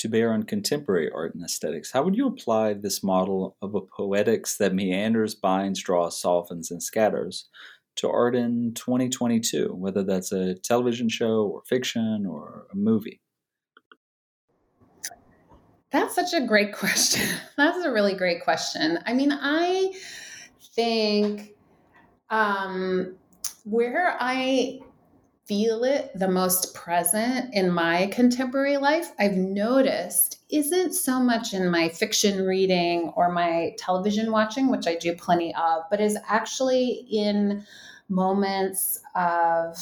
to 0.00 0.08
bear 0.08 0.32
on 0.32 0.44
contemporary 0.44 1.10
art 1.14 1.34
and 1.34 1.44
aesthetics. 1.44 1.92
How 1.92 2.02
would 2.02 2.16
you 2.16 2.26
apply 2.26 2.72
this 2.72 3.02
model 3.02 3.54
of 3.60 3.74
a 3.74 3.82
poetics 3.82 4.56
that 4.56 4.74
meanders, 4.74 5.34
binds, 5.34 5.82
draws, 5.82 6.18
softens, 6.18 6.70
and 6.70 6.82
scatters 6.82 7.50
to 7.96 8.08
art 8.08 8.34
in 8.34 8.72
2022, 8.72 9.74
whether 9.74 10.02
that's 10.02 10.32
a 10.32 10.54
television 10.54 11.10
show 11.10 11.42
or 11.42 11.62
fiction 11.66 12.24
or 12.26 12.66
a 12.72 12.76
movie? 12.76 13.20
That's 15.92 16.14
such 16.14 16.32
a 16.32 16.46
great 16.46 16.72
question. 16.74 17.28
That's 17.58 17.84
a 17.84 17.92
really 17.92 18.14
great 18.14 18.42
question. 18.42 19.00
I 19.04 19.12
mean, 19.12 19.32
I 19.32 19.92
think 20.74 21.56
um, 22.30 23.16
where 23.64 24.16
I 24.18 24.80
feel 25.50 25.82
it 25.82 26.12
the 26.14 26.28
most 26.28 26.74
present 26.74 27.52
in 27.52 27.72
my 27.72 28.06
contemporary 28.12 28.76
life, 28.76 29.10
I've 29.18 29.34
noticed 29.34 30.38
isn't 30.48 30.92
so 30.92 31.18
much 31.18 31.54
in 31.54 31.68
my 31.68 31.88
fiction 31.88 32.46
reading 32.46 33.12
or 33.16 33.32
my 33.32 33.74
television 33.76 34.30
watching, 34.30 34.70
which 34.70 34.86
I 34.86 34.94
do 34.94 35.12
plenty 35.16 35.52
of, 35.56 35.82
but 35.90 36.00
is 36.00 36.16
actually 36.28 37.04
in 37.10 37.66
moments 38.08 39.00
of 39.16 39.76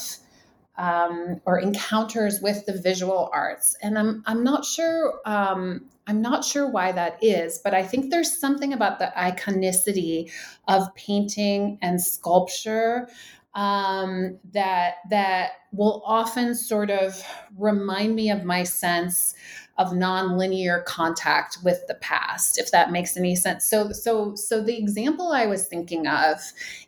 um, 0.78 1.38
or 1.44 1.58
encounters 1.58 2.40
with 2.40 2.64
the 2.64 2.80
visual 2.80 3.28
arts. 3.34 3.76
And 3.82 3.98
I'm 3.98 4.22
I'm 4.26 4.42
not 4.42 4.64
sure 4.64 5.20
um, 5.26 5.84
I'm 6.06 6.22
not 6.22 6.46
sure 6.46 6.66
why 6.70 6.92
that 6.92 7.22
is, 7.22 7.60
but 7.62 7.74
I 7.74 7.82
think 7.82 8.10
there's 8.10 8.40
something 8.40 8.72
about 8.72 8.98
the 8.98 9.12
iconicity 9.14 10.32
of 10.66 10.94
painting 10.94 11.78
and 11.82 12.00
sculpture 12.00 13.10
um, 13.54 14.38
that 14.52 14.96
that 15.10 15.50
will 15.72 16.02
often 16.04 16.54
sort 16.54 16.90
of 16.90 17.22
remind 17.56 18.14
me 18.14 18.30
of 18.30 18.44
my 18.44 18.62
sense 18.62 19.34
of 19.78 19.88
nonlinear 19.88 20.84
contact 20.84 21.58
with 21.62 21.86
the 21.86 21.94
past 21.94 22.58
if 22.58 22.70
that 22.72 22.90
makes 22.90 23.16
any 23.16 23.36
sense. 23.36 23.64
So 23.64 23.92
so 23.92 24.34
so 24.34 24.62
the 24.62 24.76
example 24.76 25.32
i 25.32 25.46
was 25.46 25.66
thinking 25.66 26.06
of 26.06 26.38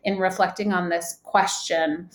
in 0.05 0.19
reflecting 0.19 0.73
on 0.73 0.89
this 0.89 1.19
question 1.23 2.11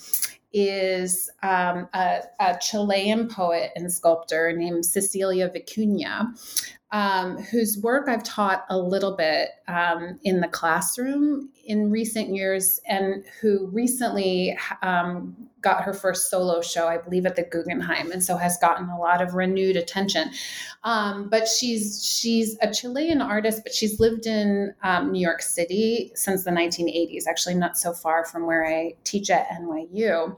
is 0.57 1.29
um, 1.43 1.89
a, 1.93 2.21
a, 2.39 2.57
Chilean 2.61 3.27
poet 3.27 3.71
and 3.75 3.91
sculptor 3.91 4.53
named 4.53 4.85
Cecilia 4.85 5.49
Vicuña, 5.49 6.27
um, 6.93 7.37
whose 7.37 7.77
work 7.79 8.07
I've 8.07 8.23
taught 8.23 8.63
a 8.69 8.77
little 8.77 9.17
bit 9.17 9.49
um, 9.67 10.17
in 10.23 10.39
the 10.39 10.47
classroom 10.47 11.49
in 11.65 11.91
recent 11.91 12.33
years, 12.33 12.79
and 12.87 13.25
who 13.41 13.67
recently 13.67 14.57
um, 14.81 15.35
got 15.59 15.83
her 15.83 15.93
first 15.93 16.29
solo 16.29 16.61
show, 16.61 16.87
I 16.87 16.99
believe, 16.99 17.25
at 17.25 17.35
the 17.35 17.43
Guggenheim, 17.43 18.13
and 18.13 18.23
so 18.23 18.37
has 18.37 18.57
gotten 18.59 18.87
a 18.87 18.97
lot 18.97 19.21
of 19.21 19.33
renewed 19.33 19.75
attention. 19.75 20.31
Um, 20.85 21.27
but 21.27 21.49
she's 21.49 22.01
she's 22.01 22.57
a 22.61 22.71
Chilean 22.71 23.21
artist, 23.21 23.63
but 23.63 23.73
she's 23.73 23.99
lived 23.99 24.25
in 24.25 24.73
um, 24.83 25.11
New 25.11 25.19
York 25.19 25.41
City 25.41 26.13
since 26.15 26.45
the 26.45 26.51
1980s. 26.51 27.23
Actually, 27.27 27.55
not 27.55 27.77
so 27.77 27.91
far 27.91 28.23
from 28.23 28.45
where 28.45 28.65
I 28.65 28.93
teach 29.03 29.29
at 29.29 29.49
NYU. 29.49 30.37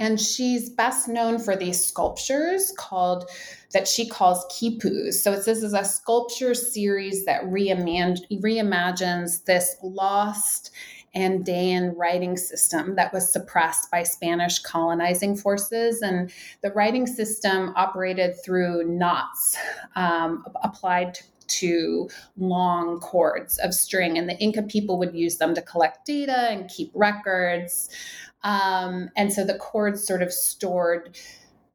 And 0.00 0.18
she's 0.18 0.70
best 0.70 1.08
known 1.08 1.38
for 1.38 1.54
these 1.54 1.84
sculptures 1.84 2.72
called 2.76 3.30
that 3.72 3.86
she 3.86 4.08
calls 4.08 4.46
quipus. 4.46 5.14
So 5.14 5.36
this 5.36 5.62
is 5.62 5.74
a 5.74 5.84
sculpture 5.84 6.54
series 6.54 7.26
that 7.26 7.44
reimagines 7.44 9.44
this 9.44 9.76
lost 9.82 10.70
Andean 11.14 11.94
writing 11.96 12.36
system 12.36 12.94
that 12.96 13.12
was 13.12 13.30
suppressed 13.30 13.90
by 13.90 14.02
Spanish 14.02 14.60
colonizing 14.60 15.36
forces. 15.36 16.02
And 16.02 16.32
the 16.62 16.72
writing 16.72 17.06
system 17.06 17.72
operated 17.76 18.42
through 18.42 18.84
knots 18.84 19.56
um, 19.96 20.44
applied 20.62 21.14
to 21.14 21.24
to 21.50 22.08
long 22.36 23.00
cords 23.00 23.58
of 23.58 23.74
string. 23.74 24.16
And 24.18 24.28
the 24.28 24.38
Inca 24.38 24.62
people 24.62 24.98
would 24.98 25.14
use 25.14 25.36
them 25.36 25.54
to 25.54 25.62
collect 25.62 26.06
data 26.06 26.48
and 26.50 26.68
keep 26.68 26.90
records. 26.94 27.88
Um, 28.42 29.10
and 29.16 29.32
so 29.32 29.44
the 29.44 29.58
cords 29.58 30.06
sort 30.06 30.22
of 30.22 30.32
stored 30.32 31.16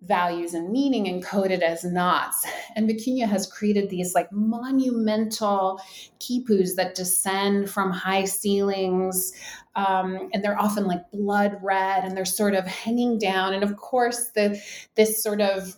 values 0.02 0.54
and 0.54 0.72
meaning 0.72 1.06
encoded 1.06 1.62
as 1.62 1.84
knots. 1.84 2.46
And 2.76 2.90
Vicuña 2.90 3.28
has 3.28 3.48
created 3.48 3.90
these 3.90 4.14
like 4.14 4.32
monumental 4.32 5.82
quipus 6.20 6.76
that 6.76 6.96
descend 6.96 7.70
from 7.70 7.92
high 7.92 8.26
ceilings. 8.26 9.34
Um, 9.76 10.30
and 10.34 10.44
they're 10.44 10.60
often 10.60 10.86
like 10.86 11.10
blood 11.12 11.58
red 11.62 12.04
and 12.04 12.16
they're 12.16 12.26
sort 12.26 12.54
of 12.54 12.66
hanging 12.66 13.18
down. 13.18 13.54
And 13.54 13.64
of 13.64 13.78
course, 13.78 14.30
the 14.36 14.62
this 14.96 15.22
sort 15.22 15.42
of 15.42 15.76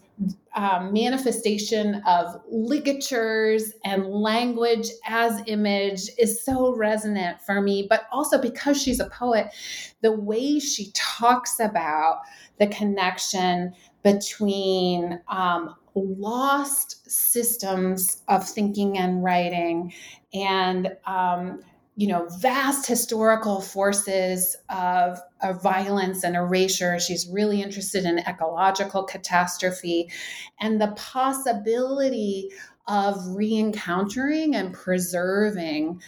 um, 0.56 0.92
manifestation 0.92 2.02
of 2.08 2.42
ligatures 2.50 3.74
and 3.86 4.08
language 4.08 4.90
as 5.08 5.42
image 5.46 6.10
is 6.18 6.44
so 6.44 6.76
resonant 6.76 7.42
for 7.42 7.62
me. 7.62 7.86
But 7.88 8.08
also 8.12 8.42
because 8.42 8.82
she's 8.82 9.00
a 9.00 9.10
poet, 9.10 9.54
the 10.02 10.12
way 10.12 10.60
she 10.60 10.92
talks 10.94 11.60
about 11.60 12.22
the 12.60 12.68
connection 12.68 13.74
between 14.04 15.22
um, 15.28 15.76
lost 15.94 17.10
systems 17.10 18.24
of 18.28 18.48
thinking 18.48 18.98
and 18.98 19.24
writing 19.24 19.94
and 20.34 20.96
um, 21.06 21.62
you 21.98 22.08
know, 22.08 22.28
vast 22.40 22.88
historical 22.88 23.60
forces 23.60 24.56
of, 24.70 25.20
of 25.42 25.64
violence 25.64 26.24
and 26.24 26.36
erasure. 26.36 27.00
She's 27.00 27.28
really 27.28 27.64
interested 27.64 28.06
in 28.06 28.20
ecological 28.20 29.04
catastrophe 29.04 30.12
and 30.62 30.80
the 30.80 30.94
possibility 30.96 32.52
of 32.88 33.18
re-encountering 33.30 34.56
and 34.56 34.76
preserving 34.76 36.00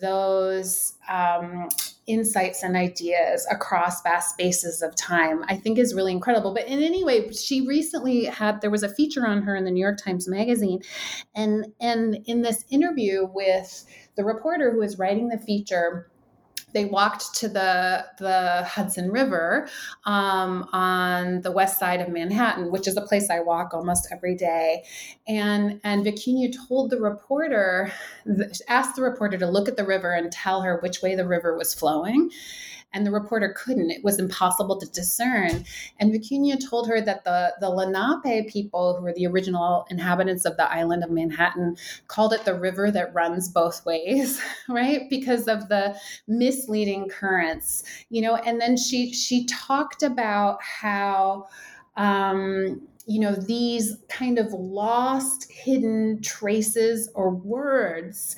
those 0.00 0.94
um, 1.10 1.68
insights 2.06 2.62
and 2.62 2.76
ideas 2.76 3.46
across 3.50 4.02
vast 4.02 4.30
spaces 4.30 4.82
of 4.82 4.94
time 4.96 5.44
i 5.48 5.56
think 5.56 5.78
is 5.78 5.94
really 5.94 6.12
incredible. 6.12 6.52
But 6.52 6.66
in 6.66 6.82
any 6.82 7.04
way 7.04 7.30
she 7.30 7.66
recently 7.66 8.24
had 8.24 8.60
there 8.60 8.70
was 8.70 8.82
a 8.82 8.88
feature 8.88 9.26
on 9.26 9.42
her 9.42 9.54
in 9.54 9.64
the 9.64 9.70
new 9.70 9.80
york 9.80 9.98
times 9.98 10.28
magazine 10.28 10.80
and 11.34 11.66
and 11.80 12.18
in 12.26 12.42
this 12.42 12.64
interview 12.70 13.26
with 13.32 13.84
the 14.16 14.24
reporter 14.24 14.70
who 14.70 14.78
was 14.78 14.98
writing 14.98 15.28
the 15.28 15.38
feature 15.38 16.11
they 16.72 16.84
walked 16.84 17.34
to 17.36 17.48
the 17.48 18.06
the 18.18 18.64
Hudson 18.64 19.10
River 19.10 19.68
um, 20.04 20.68
on 20.72 21.42
the 21.42 21.52
west 21.52 21.78
side 21.78 22.00
of 22.00 22.08
Manhattan, 22.08 22.70
which 22.70 22.88
is 22.88 22.96
a 22.96 23.02
place 23.02 23.30
I 23.30 23.40
walk 23.40 23.74
almost 23.74 24.08
every 24.12 24.34
day. 24.34 24.84
And 25.26 25.80
and 25.84 26.04
Vicuña 26.04 26.54
told 26.68 26.90
the 26.90 27.00
reporter, 27.00 27.92
asked 28.68 28.96
the 28.96 29.02
reporter 29.02 29.38
to 29.38 29.46
look 29.46 29.68
at 29.68 29.76
the 29.76 29.84
river 29.84 30.12
and 30.12 30.30
tell 30.32 30.62
her 30.62 30.78
which 30.80 31.02
way 31.02 31.14
the 31.14 31.26
river 31.26 31.56
was 31.56 31.74
flowing 31.74 32.30
and 32.92 33.06
the 33.06 33.10
reporter 33.10 33.54
couldn't. 33.56 33.90
It 33.90 34.04
was 34.04 34.18
impossible 34.18 34.78
to 34.78 34.86
discern. 34.86 35.64
And 35.98 36.12
Vicuña 36.12 36.58
told 36.68 36.88
her 36.88 37.00
that 37.00 37.24
the, 37.24 37.54
the 37.60 37.70
Lenape 37.70 38.48
people, 38.48 38.96
who 38.96 39.02
were 39.02 39.12
the 39.12 39.26
original 39.26 39.86
inhabitants 39.90 40.44
of 40.44 40.56
the 40.56 40.70
island 40.70 41.02
of 41.04 41.10
Manhattan, 41.10 41.76
called 42.08 42.32
it 42.32 42.44
the 42.44 42.58
river 42.58 42.90
that 42.90 43.14
runs 43.14 43.48
both 43.48 43.84
ways, 43.86 44.40
right? 44.68 45.08
Because 45.08 45.48
of 45.48 45.68
the 45.68 45.96
misleading 46.26 47.08
currents, 47.08 47.84
you 48.10 48.22
know. 48.22 48.36
And 48.36 48.60
then 48.60 48.76
she 48.76 49.12
she 49.12 49.46
talked 49.46 50.02
about 50.02 50.62
how 50.62 51.46
um, 51.96 52.80
you 53.06 53.20
know, 53.20 53.34
these 53.34 53.96
kind 54.08 54.38
of 54.38 54.52
lost, 54.52 55.50
hidden 55.50 56.20
traces 56.22 57.10
or 57.14 57.30
words 57.30 58.36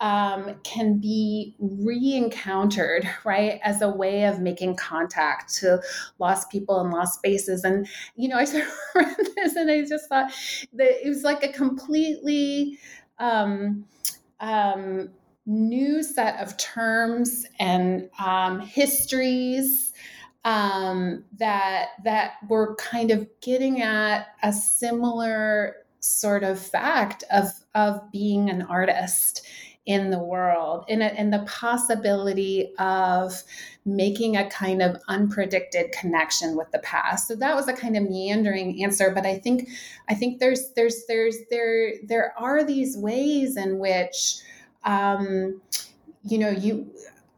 um, 0.00 0.54
can 0.64 0.98
be 0.98 1.54
re 1.58 2.14
encountered, 2.14 3.08
right, 3.24 3.60
as 3.62 3.82
a 3.82 3.88
way 3.88 4.24
of 4.24 4.40
making 4.40 4.76
contact 4.76 5.54
to 5.56 5.80
lost 6.18 6.50
people 6.50 6.80
and 6.80 6.90
lost 6.90 7.18
spaces. 7.18 7.64
And, 7.64 7.86
you 8.16 8.28
know, 8.28 8.36
I 8.36 8.44
sort 8.44 8.64
of 8.64 8.72
read 8.94 9.16
this 9.36 9.56
and 9.56 9.70
I 9.70 9.84
just 9.84 10.08
thought 10.08 10.32
that 10.74 11.06
it 11.06 11.08
was 11.08 11.22
like 11.22 11.42
a 11.42 11.52
completely 11.52 12.78
um, 13.18 13.84
um, 14.40 15.10
new 15.46 16.02
set 16.02 16.40
of 16.40 16.56
terms 16.56 17.46
and 17.58 18.08
um, 18.18 18.60
histories 18.60 19.92
um, 20.44 21.24
that 21.38 21.88
that 22.04 22.34
were 22.48 22.74
kind 22.76 23.10
of 23.10 23.28
getting 23.42 23.82
at 23.82 24.28
a 24.42 24.52
similar 24.52 25.76
sort 26.00 26.42
of 26.42 26.58
fact 26.58 27.24
of 27.30 27.48
of 27.74 28.00
being 28.10 28.48
an 28.48 28.62
artist 28.62 29.46
in 29.90 30.10
the 30.10 30.18
world 30.18 30.84
and, 30.88 31.02
and 31.02 31.32
the 31.32 31.44
possibility 31.46 32.72
of 32.78 33.42
making 33.84 34.36
a 34.36 34.48
kind 34.48 34.80
of 34.80 34.96
unpredicted 35.08 35.90
connection 35.90 36.56
with 36.56 36.70
the 36.70 36.78
past. 36.78 37.26
So 37.26 37.34
that 37.34 37.56
was 37.56 37.66
a 37.66 37.72
kind 37.72 37.96
of 37.96 38.08
meandering 38.08 38.80
answer 38.82 39.10
but 39.10 39.26
i 39.26 39.38
think 39.38 39.68
i 40.08 40.14
think 40.14 40.38
there's 40.38 40.72
there's 40.74 41.06
there's 41.06 41.36
there 41.50 41.94
there 42.04 42.34
are 42.38 42.62
these 42.64 42.96
ways 42.96 43.56
in 43.56 43.78
which 43.78 44.42
um 44.84 45.60
you 46.22 46.38
know 46.38 46.50
you 46.50 46.90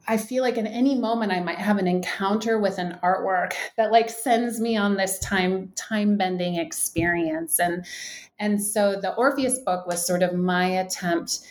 I 0.09 0.17
feel 0.17 0.43
like 0.43 0.57
in 0.57 0.67
any 0.67 0.97
moment 0.97 1.31
I 1.31 1.39
might 1.41 1.59
have 1.59 1.79
an 1.79 1.87
encounter 1.87 2.59
with 2.59 2.79
an 2.79 2.99
artwork 3.05 3.53
that 3.77 3.93
like 3.93 4.11
sends 4.11 4.59
me 4.59 4.77
on 4.77 4.97
this 4.97 5.21
time 5.21 5.73
time 5.77 6.17
bending 6.17 6.57
experience. 6.57 7.61
And 7.61 7.87
and 8.41 8.61
so 8.61 9.01
the 9.01 9.15
Orpheus 9.15 9.61
book 9.61 9.87
was 9.87 10.05
sort 10.05 10.25
of 10.25 10.35
my 10.35 10.67
attempt 10.67 11.47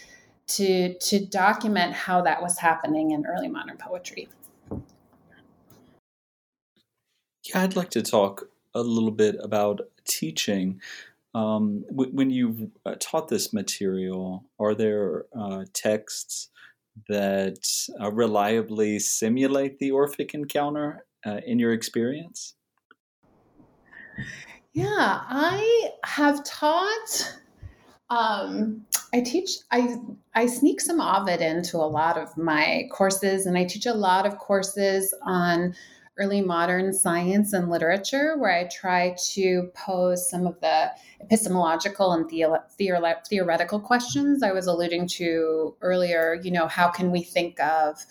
to 0.55 0.97
to 0.97 1.25
document 1.25 1.93
how 1.93 2.21
that 2.21 2.41
was 2.41 2.57
happening 2.57 3.11
in 3.11 3.25
early 3.25 3.47
modern 3.47 3.77
poetry. 3.77 4.29
Yeah, 7.43 7.63
I'd 7.63 7.75
like 7.75 7.89
to 7.91 8.01
talk 8.01 8.49
a 8.73 8.81
little 8.81 9.11
bit 9.11 9.35
about 9.41 9.81
teaching. 10.05 10.79
Um, 11.33 11.85
when 11.89 12.29
you've 12.29 12.69
uh, 12.85 12.95
taught 12.99 13.29
this 13.29 13.53
material, 13.53 14.43
are 14.59 14.75
there 14.75 15.25
uh, 15.37 15.63
texts 15.73 16.49
that 17.07 17.57
uh, 17.99 18.11
reliably 18.11 18.99
simulate 18.99 19.79
the 19.79 19.91
Orphic 19.91 20.33
encounter 20.33 21.05
uh, 21.25 21.39
in 21.45 21.57
your 21.57 21.71
experience? 21.71 22.55
Yeah, 24.73 24.87
I 24.89 25.91
have 26.03 26.43
taught 26.43 27.37
um, 28.11 28.85
I 29.13 29.21
teach 29.21 29.51
I 29.71 29.95
I 30.35 30.45
sneak 30.45 30.81
some 30.81 30.99
Ovid 30.99 31.41
into 31.41 31.77
a 31.77 31.87
lot 31.87 32.17
of 32.17 32.37
my 32.37 32.87
courses, 32.91 33.45
and 33.45 33.57
I 33.57 33.63
teach 33.63 33.85
a 33.85 33.93
lot 33.93 34.25
of 34.25 34.37
courses 34.37 35.13
on 35.23 35.73
early 36.17 36.41
modern 36.41 36.93
science 36.93 37.53
and 37.53 37.69
literature, 37.69 38.37
where 38.37 38.53
I 38.53 38.67
try 38.67 39.15
to 39.31 39.71
pose 39.73 40.29
some 40.29 40.45
of 40.45 40.59
the 40.59 40.91
epistemological 41.21 42.11
and 42.11 42.29
the- 42.29 42.61
theoretical 43.29 43.79
questions 43.79 44.43
I 44.43 44.51
was 44.51 44.67
alluding 44.67 45.07
to 45.07 45.75
earlier. 45.81 46.39
You 46.43 46.51
know, 46.51 46.67
how 46.67 46.89
can 46.89 47.11
we 47.11 47.23
think 47.23 47.59
of 47.61 48.05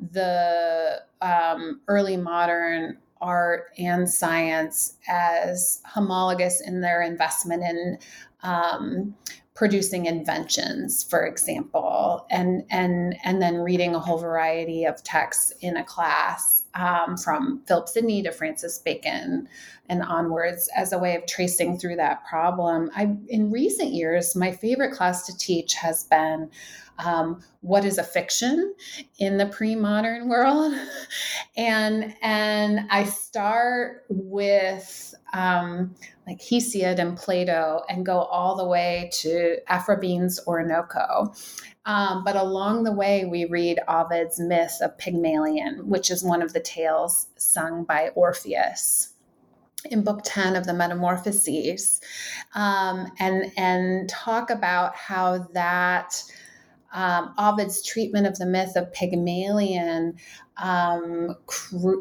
the 0.00 1.02
um, 1.22 1.80
early 1.86 2.16
modern 2.16 2.98
art 3.20 3.70
and 3.78 4.10
science 4.10 4.98
as 5.08 5.80
homologous 5.86 6.60
in 6.60 6.80
their 6.80 7.00
investment 7.00 7.62
in 7.62 7.98
um, 8.46 9.14
producing 9.54 10.06
inventions, 10.06 11.02
for 11.02 11.26
example, 11.26 12.26
and 12.30 12.64
and 12.70 13.16
and 13.24 13.42
then 13.42 13.56
reading 13.56 13.94
a 13.94 13.98
whole 13.98 14.18
variety 14.18 14.84
of 14.84 15.02
texts 15.02 15.52
in 15.60 15.76
a 15.76 15.84
class 15.84 16.64
um, 16.74 17.16
from 17.16 17.62
Philip 17.66 17.88
Sidney 17.88 18.22
to 18.22 18.30
Francis 18.30 18.78
Bacon 18.78 19.48
and 19.88 20.02
onwards 20.02 20.68
as 20.76 20.92
a 20.92 20.98
way 20.98 21.16
of 21.16 21.26
tracing 21.26 21.78
through 21.78 21.96
that 21.96 22.24
problem. 22.24 22.90
I 22.94 23.14
in 23.28 23.50
recent 23.50 23.92
years, 23.92 24.36
my 24.36 24.52
favorite 24.52 24.92
class 24.92 25.26
to 25.26 25.36
teach 25.36 25.74
has 25.74 26.04
been 26.04 26.50
um, 26.98 27.42
what 27.60 27.84
is 27.84 27.98
a 27.98 28.02
fiction 28.02 28.74
in 29.18 29.36
the 29.36 29.46
pre-modern 29.46 30.28
world, 30.28 30.72
and 31.56 32.14
and 32.22 32.80
I 32.90 33.04
start 33.04 34.04
with 34.08 35.14
um, 35.32 35.94
like 36.26 36.40
Hesiod 36.40 36.98
and 36.98 37.16
Plato 37.16 37.82
and 37.88 38.06
go 38.06 38.20
all 38.20 38.56
the 38.56 38.66
way 38.66 39.10
to 39.20 39.58
Aphra 39.68 40.00
Behn's 40.00 40.40
Oroonoko. 40.46 41.36
Um, 41.84 42.24
but 42.24 42.34
along 42.34 42.82
the 42.82 42.92
way, 42.92 43.26
we 43.26 43.44
read 43.44 43.78
Ovid's 43.86 44.40
myth 44.40 44.76
of 44.80 44.98
Pygmalion, 44.98 45.88
which 45.88 46.10
is 46.10 46.24
one 46.24 46.42
of 46.42 46.52
the 46.52 46.60
tales 46.60 47.28
sung 47.36 47.84
by 47.84 48.08
Orpheus 48.16 49.12
in 49.90 50.02
book 50.02 50.20
10 50.24 50.56
of 50.56 50.66
the 50.66 50.74
metamorphoses 50.74 52.00
um, 52.54 53.10
and 53.18 53.52
and 53.56 54.08
talk 54.08 54.50
about 54.50 54.94
how 54.96 55.38
that 55.52 56.22
um, 56.92 57.34
Ovid's 57.38 57.84
treatment 57.84 58.26
of 58.26 58.38
the 58.38 58.46
myth 58.46 58.74
of 58.74 58.92
Pygmalion, 58.92 60.16
um, 60.56 61.36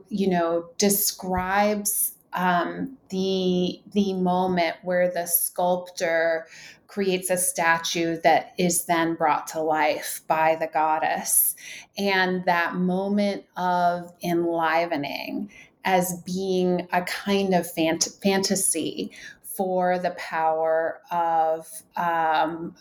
you 0.10 0.30
know, 0.30 0.70
describes 0.78 2.14
um, 2.32 2.98
the 3.10 3.82
the 3.92 4.14
moment 4.14 4.76
where 4.84 5.10
the 5.10 5.26
sculptor 5.26 6.48
creates 6.88 7.30
a 7.30 7.38
statue 7.38 8.18
that 8.22 8.54
is 8.58 8.86
then 8.86 9.16
brought 9.16 9.48
to 9.48 9.60
life 9.62 10.22
by 10.28 10.56
the 10.56 10.68
goddess 10.68 11.56
and 11.98 12.46
that 12.46 12.76
moment 12.76 13.44
of 13.58 14.14
enlivening 14.24 15.52
as 15.86 16.20
being 16.26 16.88
a 16.92 17.04
kind 17.04 17.54
of 17.54 17.66
fant- 17.74 18.22
fantasy 18.22 19.12
for 19.44 19.98
the 20.00 20.12
power 20.12 21.00
of 21.12 21.68
um, 21.96 22.76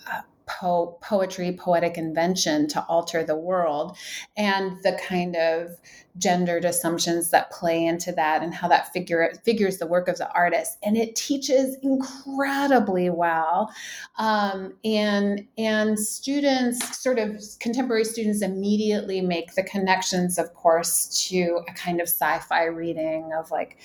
po- 0.47 0.99
poetry, 1.01 1.53
poetic 1.53 1.97
invention 1.97 2.67
to 2.69 2.85
alter 2.89 3.23
the 3.23 3.37
world, 3.37 3.97
and 4.37 4.83
the 4.83 4.99
kind 5.07 5.37
of 5.37 5.77
gendered 6.17 6.65
assumptions 6.65 7.31
that 7.31 7.51
play 7.51 7.85
into 7.85 8.13
that, 8.13 8.43
and 8.43 8.55
how 8.55 8.69
that 8.69 8.93
figure 8.93 9.33
figures 9.45 9.79
the 9.79 9.87
work 9.87 10.09
of 10.09 10.19
the 10.19 10.31
artist. 10.33 10.79
And 10.83 10.97
it 10.97 11.17
teaches 11.17 11.77
incredibly 11.83 13.11
well, 13.11 13.73
um, 14.19 14.75
and 14.85 15.47
and 15.59 15.99
students, 15.99 16.99
sort 16.99 17.19
of 17.19 17.43
contemporary 17.61 18.05
students, 18.05 18.43
immediately 18.43 19.21
make 19.21 19.55
the 19.55 19.65
connections, 19.65 20.39
of 20.39 20.55
course, 20.55 21.27
to 21.29 21.61
a 21.69 21.73
kind 21.75 22.01
of 22.01 22.09
sci-fi 22.09 22.65
reading 22.65 23.33
of 23.37 23.51
like 23.51 23.79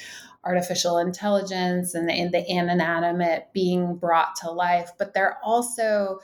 artificial 0.45 0.97
intelligence 0.97 1.93
and 1.93 2.07
the, 2.07 2.13
and 2.13 2.33
the 2.33 2.49
inanimate 2.49 3.49
being 3.53 3.95
brought 3.95 4.35
to 4.37 4.49
life, 4.49 4.91
but 4.97 5.13
they're 5.13 5.37
also 5.43 6.21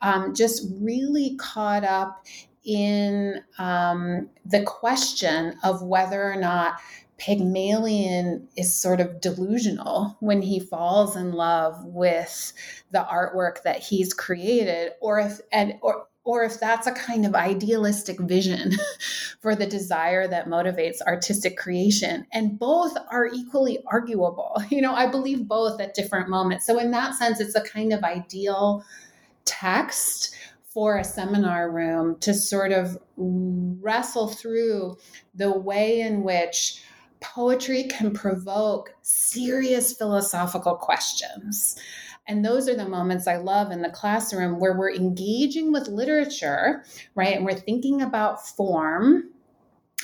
um, 0.00 0.34
just 0.34 0.66
really 0.80 1.36
caught 1.36 1.84
up 1.84 2.24
in 2.68 3.42
um, 3.58 4.28
the 4.44 4.62
question 4.62 5.56
of 5.64 5.82
whether 5.82 6.22
or 6.22 6.36
not 6.36 6.78
Pygmalion 7.16 8.46
is 8.56 8.72
sort 8.72 9.00
of 9.00 9.20
delusional 9.20 10.16
when 10.20 10.42
he 10.42 10.60
falls 10.60 11.16
in 11.16 11.32
love 11.32 11.82
with 11.86 12.52
the 12.92 13.04
artwork 13.10 13.62
that 13.62 13.80
he's 13.80 14.12
created, 14.14 14.92
or 15.00 15.18
if 15.18 15.40
and 15.50 15.74
or 15.82 16.06
or 16.24 16.44
if 16.44 16.60
that's 16.60 16.86
a 16.86 16.92
kind 16.92 17.24
of 17.24 17.34
idealistic 17.34 18.20
vision 18.20 18.72
for 19.40 19.56
the 19.56 19.66
desire 19.66 20.28
that 20.28 20.46
motivates 20.46 21.00
artistic 21.06 21.56
creation. 21.56 22.26
And 22.34 22.58
both 22.58 22.94
are 23.10 23.26
equally 23.26 23.78
arguable. 23.86 24.62
You 24.70 24.82
know, 24.82 24.94
I 24.94 25.06
believe 25.10 25.48
both 25.48 25.80
at 25.80 25.94
different 25.94 26.28
moments. 26.28 26.66
So, 26.66 26.78
in 26.78 26.90
that 26.90 27.14
sense, 27.14 27.40
it's 27.40 27.54
a 27.54 27.62
kind 27.62 27.94
of 27.94 28.04
ideal 28.04 28.84
text 29.46 30.36
for 30.78 30.96
a 30.96 31.02
seminar 31.02 31.72
room 31.72 32.16
to 32.20 32.32
sort 32.32 32.70
of 32.70 32.96
wrestle 33.16 34.28
through 34.28 34.96
the 35.34 35.50
way 35.50 36.00
in 36.00 36.22
which 36.22 36.80
poetry 37.20 37.82
can 37.82 38.12
provoke 38.12 38.94
serious 39.02 39.92
philosophical 39.92 40.76
questions. 40.76 41.74
And 42.28 42.44
those 42.44 42.68
are 42.68 42.76
the 42.76 42.88
moments 42.88 43.26
I 43.26 43.38
love 43.38 43.72
in 43.72 43.82
the 43.82 43.90
classroom 43.90 44.60
where 44.60 44.78
we're 44.78 44.94
engaging 44.94 45.72
with 45.72 45.88
literature, 45.88 46.84
right? 47.16 47.34
And 47.34 47.44
we're 47.44 47.54
thinking 47.54 48.00
about 48.00 48.46
form 48.46 49.30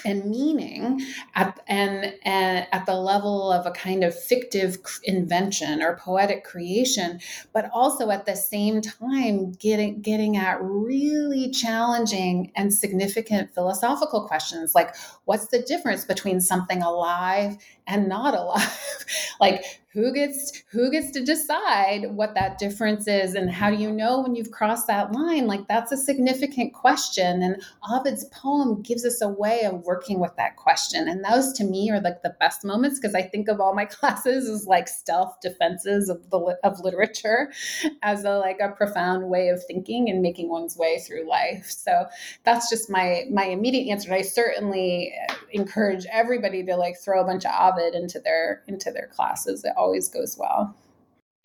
and 0.05 0.25
meaning 0.27 1.01
at, 1.35 1.61
and, 1.67 2.15
and 2.23 2.67
at 2.73 2.87
the 2.87 2.95
level 2.95 3.51
of 3.51 3.67
a 3.67 3.71
kind 3.71 4.05
of 4.05 4.19
fictive 4.19 4.79
invention 5.05 5.83
or 5.83 5.97
poetic 5.97 6.45
creation, 6.45 7.21
but 7.53 7.71
also 7.73 8.11
at 8.11 8.27
the 8.27 8.37
same 8.37 8.81
time 8.81 9.53
getting 9.53 10.01
getting 10.01 10.37
at 10.37 10.59
really 10.63 11.51
challenging 11.51 12.53
and 12.57 12.73
significant 12.73 13.55
philosophical 13.55 14.27
questions 14.27 14.75
like 14.75 14.95
what's 15.25 15.49
the 15.49 15.61
difference 15.63 16.05
between 16.05 16.41
something 16.41 16.83
alive 16.83 17.57
and 17.87 18.09
not 18.09 18.35
alive. 18.35 19.07
like 19.41 19.65
who 19.93 20.13
gets 20.13 20.63
who 20.71 20.91
gets 20.91 21.11
to 21.13 21.25
decide 21.25 22.11
what 22.11 22.35
that 22.35 22.59
difference 22.59 23.07
is 23.07 23.35
and 23.35 23.51
how 23.51 23.71
do 23.71 23.77
you 23.77 23.89
mm-hmm. 23.89 23.97
know 23.97 24.21
when 24.21 24.35
you've 24.35 24.51
crossed 24.51 24.87
that 24.87 25.13
line? 25.13 25.47
Like 25.47 25.69
that's 25.69 25.93
a 25.93 25.97
significant 25.97 26.73
question 26.75 27.43
and 27.43 27.63
ovid's 27.91 28.25
poem 28.27 28.83
gives 28.83 29.05
us 29.05 29.21
a 29.21 29.29
way 29.29 29.63
of 29.63 29.85
working 29.85 30.21
with 30.21 30.35
that 30.37 30.57
question 30.57 31.09
and 31.09 31.25
those 31.25 31.53
to 31.53 31.65
me 31.65 31.91
are 31.91 32.01
like 32.01 32.23
the 32.23 32.35
best 32.41 32.65
moments 32.65 32.99
because 32.99 33.15
i 33.15 33.23
think 33.23 33.49
of 33.49 33.61
all 33.61 33.75
my 33.75 33.85
classes 33.95 34.49
as 34.49 34.67
like 34.67 34.89
stealth 34.89 35.37
defenses 35.41 36.09
of 36.09 36.31
the 36.31 36.59
of 36.65 36.81
literature 36.81 37.53
as 38.03 38.25
a 38.25 38.39
like 38.39 38.59
a 38.61 38.71
profound 38.71 39.29
way 39.29 39.49
of 39.49 39.65
thinking 39.65 40.09
and 40.09 40.23
making 40.23 40.49
one's 40.49 40.77
way 40.77 40.99
through 40.99 41.29
life. 41.29 41.67
So 41.67 42.07
that's 42.45 42.69
just 42.71 42.91
my 42.91 43.25
my 43.31 43.45
immediate 43.45 43.91
answer. 43.91 44.13
I 44.13 44.23
certainly 44.23 45.15
uh, 45.29 45.35
encourage 45.53 46.07
everybody 46.11 46.65
to 46.65 46.77
like 46.77 46.97
throw 46.99 47.21
a 47.21 47.25
bunch 47.25 47.45
of 47.45 47.53
ovid 47.75 47.95
into 47.95 48.21
their 48.21 48.63
into 48.67 48.91
their 48.91 49.09
classes 49.09 49.65
it 49.65 49.73
always 49.77 50.09
goes 50.09 50.37
well. 50.39 50.75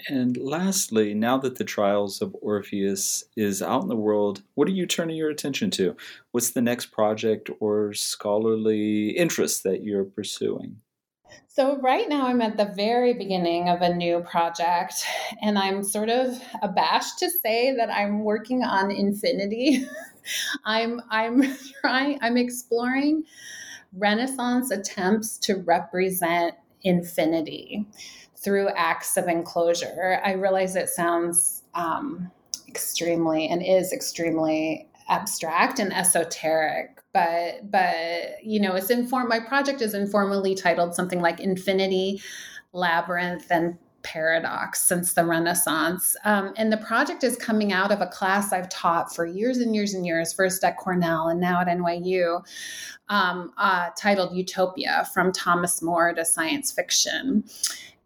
And 0.08 0.38
lastly, 0.38 1.14
now 1.14 1.38
that 1.40 1.58
the 1.58 1.66
Trials 1.66 2.22
of 2.22 2.36
Orpheus 2.42 3.26
is 3.36 3.62
out 3.62 3.82
in 3.82 3.90
the 3.90 3.98
world, 3.98 4.44
what 4.56 4.68
are 4.70 4.72
you 4.72 4.86
turning 4.86 5.18
your 5.18 5.30
attention 5.30 5.72
to? 5.72 5.98
What's 6.32 6.52
the 6.52 6.62
next 6.62 6.88
project 6.88 7.50
or 7.60 7.94
scholarly 7.94 9.10
interest 9.10 9.64
that 9.64 9.84
you're 9.84 10.06
pursuing? 10.06 10.78
So, 11.48 11.78
right 11.82 12.08
now, 12.08 12.28
I'm 12.28 12.42
at 12.42 12.58
the 12.58 12.72
very 12.76 13.14
beginning 13.14 13.70
of 13.70 13.82
a 13.82 13.94
new 13.94 14.22
project, 14.22 15.04
and 15.42 15.60
I'm 15.60 15.84
sort 15.84 16.10
of 16.10 16.42
abashed 16.62 17.20
to 17.20 17.30
say 17.30 17.76
that 17.76 17.90
I'm 17.90 18.24
working 18.24 18.64
on 18.64 18.92
infinity. 18.92 19.86
I'm, 20.66 21.02
I'm 21.10 21.44
trying, 21.82 22.20
I'm 22.22 22.38
exploring 22.38 23.26
Renaissance 23.94 24.72
attempts 24.72 25.38
to 25.40 25.56
represent 25.58 26.56
infinity 26.84 27.86
through 28.38 28.70
acts 28.70 29.18
of 29.18 29.28
enclosure. 29.28 30.22
I 30.24 30.34
realize 30.34 30.76
it 30.76 30.90
sounds 30.90 31.64
um, 31.74 32.32
extremely 32.68 33.48
and 33.48 33.64
is 33.64 33.92
extremely 33.92 34.88
abstract 35.10 35.80
and 35.80 35.92
esoteric 35.92 37.02
but 37.14 37.72
but 37.72 37.96
you 38.44 38.60
know 38.60 38.76
it's 38.76 38.92
informed 38.92 39.28
my 39.28 39.40
project 39.40 39.82
is 39.82 39.96
informally 39.96 40.54
titled 40.54 40.94
something 40.94 41.20
like 41.20 41.40
infinity 41.40 42.22
labyrinth 42.74 43.48
and 43.50 43.76
paradox 44.04 44.82
since 44.82 45.14
the 45.14 45.26
renaissance. 45.26 46.16
Um, 46.26 46.54
and 46.58 46.72
the 46.72 46.78
project 46.78 47.24
is 47.24 47.36
coming 47.36 47.72
out 47.74 47.92
of 47.92 48.02
a 48.02 48.08
class 48.08 48.54
i've 48.54 48.70
taught 48.70 49.14
for 49.16 49.26
years 49.26 49.58
and 49.58 49.76
years 49.76 49.94
and 49.94 50.06
years 50.06 50.34
first 50.34 50.64
at 50.64 50.78
cornell 50.78 51.28
and 51.28 51.40
now 51.40 51.62
at 51.62 51.68
nyu 51.68 52.44
um, 53.10 53.52
uh, 53.58 53.90
titled 53.98 54.36
utopia 54.36 55.08
from 55.14 55.32
thomas 55.32 55.82
more 55.82 56.14
to 56.14 56.26
science 56.26 56.72
fiction. 56.72 57.44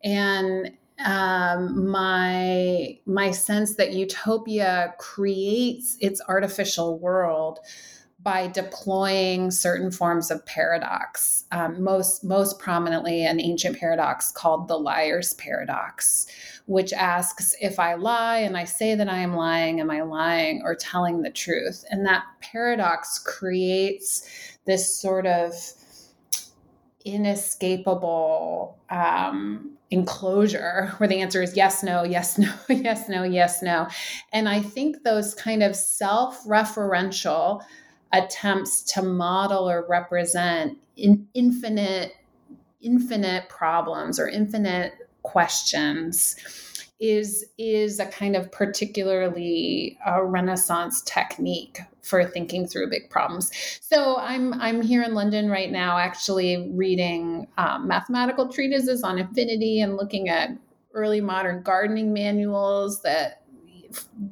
And 0.04 0.72
um, 1.04 1.90
my 1.90 2.98
my 3.06 3.32
sense 3.32 3.76
that 3.76 3.94
utopia 3.94 4.94
creates 5.00 5.98
its 6.00 6.22
artificial 6.28 7.00
world 7.00 7.60
by 8.24 8.48
deploying 8.48 9.52
certain 9.52 9.92
forms 9.92 10.32
of 10.32 10.46
paradox 10.46 11.44
um, 11.52 11.82
most 11.84 12.24
most 12.24 12.58
prominently 12.60 13.26
an 13.26 13.40
ancient 13.40 13.78
paradox 13.78 14.32
called 14.32 14.68
the 14.68 14.78
liar's 14.78 15.34
paradox 15.36 16.26
which 16.66 16.94
asks 16.94 17.56
if 17.62 17.80
i 17.80 17.94
lie 17.94 18.38
and 18.38 18.58
i 18.58 18.64
say 18.64 18.96
that 18.96 19.10
i 19.10 19.18
am 19.18 19.36
lying 19.36 19.80
am 19.80 19.92
i 19.92 20.02
lying 20.02 20.62
or 20.64 20.74
telling 20.74 21.22
the 21.22 21.30
truth 21.30 21.84
and 21.90 22.06
that 22.06 22.24
paradox 22.42 23.20
creates 23.20 24.58
this 24.66 24.96
sort 25.00 25.28
of 25.28 25.54
inescapable 27.06 28.78
um, 28.90 29.78
enclosure 29.92 30.94
where 30.98 31.08
the 31.08 31.22
answer 31.22 31.42
is 31.42 31.56
yes, 31.56 31.84
no, 31.84 32.04
yes, 32.04 32.38
no, 32.38 32.52
yes, 32.70 33.08
no, 33.10 33.24
yes, 33.24 33.62
no. 33.62 33.88
And 34.32 34.50
I 34.50 34.62
think 34.62 35.04
those 35.04 35.36
kind 35.36 35.64
of 35.64 35.76
self 35.76 36.44
referential 36.46 37.62
attempts 38.14 38.84
to 38.94 39.02
model 39.02 39.70
or 39.70 39.86
represent 39.90 40.78
in 40.96 41.28
infinite, 41.34 42.14
infinite 42.82 43.50
problems 43.50 44.20
or 44.20 44.30
infinite 44.30 44.94
questions 45.24 46.36
is 47.00 47.46
is 47.58 48.00
a 48.00 48.06
kind 48.06 48.36
of 48.36 48.50
particularly 48.52 49.98
a 50.06 50.14
uh, 50.14 50.22
renaissance 50.22 51.02
technique 51.02 51.80
for 52.02 52.24
thinking 52.24 52.68
through 52.68 52.90
big 52.90 53.10
problems. 53.10 53.52
So 53.82 54.18
i'm 54.20 54.54
i'm 54.62 54.82
here 54.82 55.04
in 55.04 55.14
london 55.14 55.50
right 55.50 55.72
now 55.72 55.98
actually 55.98 56.72
reading 56.72 57.48
um, 57.58 57.88
mathematical 57.88 58.48
treatises 58.48 59.04
on 59.04 59.18
infinity 59.18 59.82
and 59.82 59.98
looking 59.98 60.30
at 60.30 60.52
early 60.94 61.20
modern 61.20 61.62
gardening 61.64 62.14
manuals 62.14 63.02
that 63.02 63.43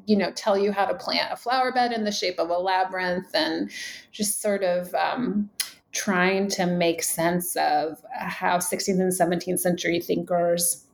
you 0.05 0.15
know 0.15 0.31
tell 0.31 0.57
you 0.57 0.71
how 0.71 0.85
to 0.85 0.93
plant 0.95 1.31
a 1.31 1.35
flower 1.35 1.71
bed 1.71 1.91
in 1.91 2.03
the 2.03 2.11
shape 2.11 2.39
of 2.39 2.49
a 2.49 2.57
labyrinth 2.57 3.33
and 3.33 3.71
just 4.11 4.41
sort 4.41 4.63
of 4.63 4.93
um, 4.95 5.49
trying 5.91 6.47
to 6.49 6.65
make 6.65 7.03
sense 7.03 7.55
of 7.57 8.01
how 8.13 8.57
16th 8.57 8.99
and 8.99 9.11
17th 9.11 9.59
century 9.59 9.99
thinkers 9.99 10.85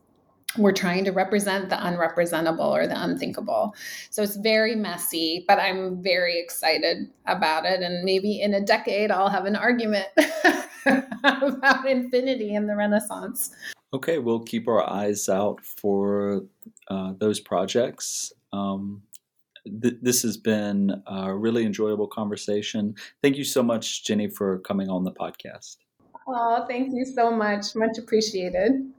we're 0.56 0.72
trying 0.72 1.04
to 1.04 1.10
represent 1.10 1.68
the 1.68 1.76
unrepresentable 1.76 2.70
or 2.70 2.86
the 2.86 3.00
unthinkable. 3.00 3.74
So 4.10 4.22
it's 4.22 4.36
very 4.36 4.74
messy, 4.74 5.44
but 5.46 5.58
I'm 5.58 6.02
very 6.02 6.40
excited 6.40 7.10
about 7.26 7.66
it. 7.66 7.82
And 7.82 8.02
maybe 8.02 8.40
in 8.40 8.54
a 8.54 8.60
decade, 8.60 9.10
I'll 9.10 9.28
have 9.28 9.44
an 9.44 9.56
argument 9.56 10.06
about 10.86 11.86
infinity 11.86 12.54
and 12.54 12.68
the 12.68 12.76
Renaissance. 12.76 13.50
Okay, 13.92 14.18
we'll 14.18 14.40
keep 14.40 14.68
our 14.68 14.88
eyes 14.88 15.28
out 15.28 15.64
for 15.64 16.42
uh, 16.88 17.12
those 17.18 17.40
projects. 17.40 18.32
Um, 18.52 19.02
th- 19.82 19.98
this 20.02 20.22
has 20.22 20.36
been 20.36 21.02
a 21.06 21.34
really 21.34 21.64
enjoyable 21.64 22.06
conversation. 22.06 22.94
Thank 23.22 23.36
you 23.36 23.44
so 23.44 23.62
much, 23.62 24.04
Jenny, 24.04 24.28
for 24.28 24.58
coming 24.60 24.88
on 24.88 25.04
the 25.04 25.12
podcast. 25.12 25.76
Oh, 26.26 26.64
thank 26.68 26.92
you 26.92 27.04
so 27.04 27.30
much. 27.30 27.74
Much 27.74 27.98
appreciated. 27.98 28.92